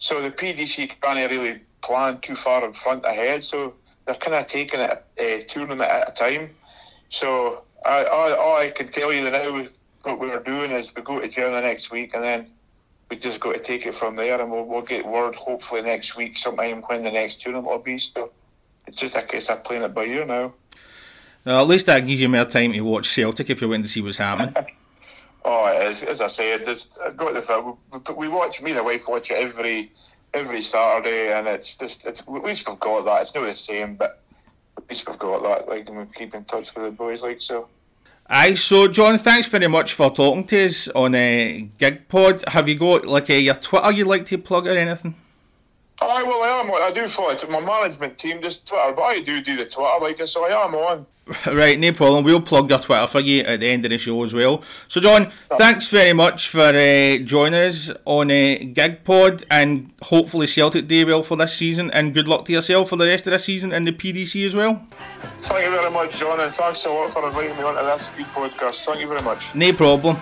So 0.03 0.21
the 0.21 0.33
PDC 0.33 1.01
can't 1.01 1.31
really 1.31 1.61
plan 1.81 2.19
too 2.23 2.35
far 2.35 2.67
in 2.67 2.73
front 2.73 3.05
ahead. 3.05 3.45
So 3.45 3.75
they're 4.05 4.17
kind 4.17 4.35
of 4.35 4.49
taking 4.49 4.81
it 4.81 5.05
eh, 5.17 5.23
a 5.23 5.45
tournament 5.45 5.89
at 5.89 6.09
a 6.09 6.13
time. 6.13 6.51
So 7.09 7.63
I, 7.87 8.07
all, 8.07 8.35
all 8.35 8.57
I 8.57 8.73
can 8.73 8.91
tell 8.91 9.13
you 9.13 9.23
that 9.23 9.31
now, 9.31 9.69
what 10.03 10.19
we're 10.19 10.43
doing 10.43 10.73
is 10.73 10.93
we 10.97 11.03
go 11.03 11.21
to 11.21 11.29
Germany 11.29 11.65
next 11.65 11.93
week, 11.93 12.15
and 12.15 12.25
then 12.25 12.49
we 13.11 13.17
just 13.17 13.39
got 13.39 13.53
to 13.53 13.63
take 13.63 13.87
it 13.87 13.95
from 13.95 14.17
there, 14.17 14.41
and 14.41 14.51
we'll, 14.51 14.65
we'll 14.65 14.83
get 14.83 15.07
word 15.07 15.37
hopefully 15.37 15.83
next 15.83 16.17
week, 16.17 16.37
sometime 16.37 16.83
when 16.89 17.05
the 17.05 17.11
next 17.13 17.41
tournament 17.41 17.69
will 17.69 17.79
be. 17.79 17.99
So 17.99 18.33
it's 18.89 18.97
just 18.97 19.15
a 19.15 19.23
case 19.23 19.49
of 19.51 19.63
playing 19.63 19.83
it 19.83 19.95
by 19.95 20.07
ear 20.07 20.27
now. 20.27 20.53
Well, 21.45 21.61
at 21.61 21.69
least 21.69 21.87
that 21.87 22.01
gives 22.01 22.21
you 22.21 22.29
more 22.29 22.45
time 22.45 22.73
to 22.73 22.81
watch 22.81 23.09
Celtic 23.15 23.51
if 23.51 23.61
you're 23.61 23.71
waiting 23.71 23.85
to 23.85 23.89
see 23.89 24.03
what's 24.03 24.19
happening. 24.19 24.67
Oh, 25.45 25.65
as, 25.65 26.03
as 26.03 26.21
I 26.21 26.29
said, 26.29 26.69
I've 27.05 27.17
got 27.17 27.35
the 27.35 27.43
film. 27.43 27.77
We 28.17 28.29
watch 28.29 28.61
me 28.63 28.71
and 28.71 28.79
the 28.79 28.85
wife 28.85 29.03
watch 29.09 29.31
it 29.31 29.35
every 29.35 29.93
every 30.35 30.63
Saturday, 30.63 31.33
and 31.33 31.47
it's 31.47 31.77
just 31.77 32.05
it's 32.05 32.21
at 32.21 32.29
least 32.29 32.69
we've 32.69 32.79
got 32.79 33.05
that. 33.05 33.23
It's 33.23 33.35
not 33.35 33.47
the 33.47 33.55
same, 33.55 33.97
but 33.97 34.23
at 34.77 34.89
least 34.89 35.09
we've 35.09 35.19
got 35.19 35.43
that. 35.43 35.69
Like, 35.69 35.89
and 35.89 35.99
we 35.99 36.05
keep 36.15 36.35
in 36.35 36.45
touch 36.45 36.67
with 36.75 36.85
the 36.85 36.91
boys, 36.91 37.23
like 37.23 37.41
so. 37.41 37.69
Aye, 38.29 38.55
so 38.55 38.87
John, 38.89 39.19
thanks 39.19 39.49
very 39.49 39.67
much 39.67 39.95
for 39.95 40.09
talking 40.11 40.47
to 40.47 40.67
us 40.67 40.89
on 40.89 41.15
a 41.15 41.63
uh, 41.63 41.67
GigPod. 41.79 42.49
Have 42.49 42.69
you 42.69 42.79
got 42.79 43.05
like 43.05 43.29
a, 43.31 43.41
your 43.41 43.55
Twitter 43.55 43.93
you'd 43.93 44.07
like 44.07 44.27
to 44.27 44.39
plug 44.39 44.67
or 44.67 44.79
anything? 44.79 45.15
Aye, 46.03 46.23
well, 46.23 46.43
I 46.43 46.61
am. 46.61 46.71
I 46.71 46.93
do 46.95 47.09
follow 47.09 47.31
it. 47.31 47.51
My 47.51 47.61
management 47.61 48.19
team 48.19 48.41
just 48.43 48.67
Twitter, 48.67 48.93
but 48.95 49.03
I 49.03 49.21
do 49.23 49.41
do 49.41 49.57
the 49.57 49.67
Twitter, 49.67 49.99
like 50.01 50.21
so 50.27 50.47
I 50.47 50.65
am 50.65 50.75
on. 50.75 51.07
Right, 51.47 51.79
no 51.79 51.93
problem. 51.93 52.25
We'll 52.25 52.41
plug 52.41 52.71
your 52.71 52.79
Twitter 52.81 53.07
for 53.07 53.21
you 53.21 53.43
at 53.43 53.61
the 53.61 53.69
end 53.69 53.85
of 53.85 53.91
the 53.91 53.99
show 53.99 54.25
as 54.25 54.35
well. 54.35 54.63
So, 54.89 55.01
John, 55.01 55.33
thanks 55.57 55.87
very 55.87 56.13
much 56.13 56.49
for 56.49 56.61
uh, 56.61 57.17
joining 57.19 57.65
us 57.65 57.91
on 58.05 58.31
a 58.31 58.57
uh, 58.57 58.61
GigPod, 58.61 59.45
and 59.51 59.93
hopefully 60.03 60.47
Celtic 60.47 60.89
do 60.89 61.07
well 61.07 61.23
for 61.23 61.37
this 61.37 61.55
season. 61.55 61.91
And 61.93 62.13
good 62.13 62.27
luck 62.27 62.45
to 62.47 62.53
yourself 62.53 62.89
for 62.89 62.97
the 62.97 63.07
rest 63.07 63.27
of 63.27 63.33
the 63.33 63.39
season 63.39 63.73
and 63.73 63.87
the 63.87 63.93
PDC 63.93 64.45
as 64.45 64.55
well. 64.55 64.85
Thank 65.43 65.65
you 65.65 65.71
very 65.71 65.91
much, 65.91 66.19
John, 66.19 66.41
and 66.41 66.53
thanks 66.55 66.85
a 66.85 66.91
lot 66.91 67.13
for 67.13 67.27
inviting 67.27 67.57
me 67.57 67.63
onto 67.63 67.85
this 67.85 68.11
good 68.17 68.27
podcast. 68.27 68.85
Thank 68.85 69.01
you 69.01 69.09
very 69.09 69.23
much. 69.23 69.43
No 69.55 69.73
problem. 69.73 70.17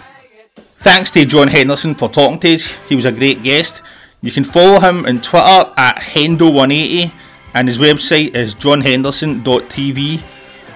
Thanks 0.57 1.11
to 1.13 1.25
John 1.25 1.49
Henderson 1.49 1.95
for 1.95 2.09
talking 2.09 2.41
to 2.41 2.55
us. 2.55 2.67
He 2.89 2.97
was 2.97 3.05
a 3.05 3.13
great 3.13 3.43
guest. 3.43 3.81
You 4.23 4.31
can 4.31 4.45
follow 4.45 4.81
him 4.81 5.07
on 5.07 5.23
Twitter 5.23 5.73
at 5.79 5.97
Hendo180, 5.97 7.11
and 7.55 7.69
his 7.69 7.79
website 7.79 8.35
is 8.35 8.55
johnhenderson.tv. 8.55 10.23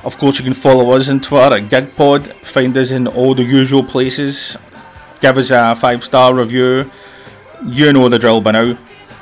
Of 0.02 0.16
course, 0.16 0.38
you 0.38 0.44
can 0.44 0.54
follow 0.54 0.92
us 0.92 1.11
on 1.11 1.20
Twitter 1.20 1.57
at 1.57 1.68
GigPod. 1.68 2.33
Find 2.37 2.74
us 2.74 2.90
in 2.90 3.07
all 3.07 3.35
the 3.35 3.42
usual 3.42 3.85
places. 3.85 4.57
Give 5.20 5.37
us 5.37 5.50
a 5.50 5.76
five 5.76 6.02
star 6.02 6.35
review. 6.35 6.90
You 7.66 7.92
know 7.92 8.09
the 8.09 8.18
drill 8.18 8.40
by 8.40 8.52
now. 8.52 8.78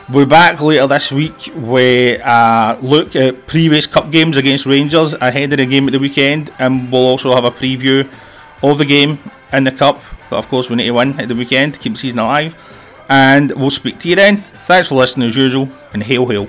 We're 0.08 0.26
back 0.26 0.60
later 0.60 0.86
this 0.86 1.10
week 1.10 1.50
with 1.56 2.20
a 2.20 2.78
look 2.80 3.16
at 3.16 3.48
previous 3.48 3.86
cup 3.86 4.12
games 4.12 4.36
against 4.36 4.66
Rangers 4.66 5.14
ahead 5.14 5.52
of 5.52 5.56
the 5.56 5.66
game 5.66 5.88
at 5.88 5.92
the 5.92 5.98
weekend, 5.98 6.52
and 6.60 6.92
we'll 6.92 7.06
also 7.06 7.34
have 7.34 7.44
a 7.44 7.50
preview 7.50 8.08
of 8.62 8.78
the 8.78 8.84
game 8.84 9.18
in 9.52 9.64
the 9.64 9.72
cup. 9.72 10.00
But 10.30 10.36
of 10.36 10.46
course, 10.46 10.68
we 10.68 10.76
need 10.76 10.86
to 10.86 10.92
win 10.92 11.18
at 11.18 11.26
the 11.26 11.34
weekend 11.34 11.74
to 11.74 11.80
keep 11.80 11.94
the 11.94 11.98
season 11.98 12.20
alive. 12.20 12.54
And 13.08 13.52
we'll 13.52 13.70
speak 13.70 14.00
to 14.00 14.08
you 14.08 14.16
then. 14.16 14.44
Thanks 14.66 14.88
for 14.88 14.94
listening 14.94 15.28
as 15.28 15.36
usual, 15.36 15.68
and 15.92 16.02
hail, 16.02 16.26
hail. 16.26 16.48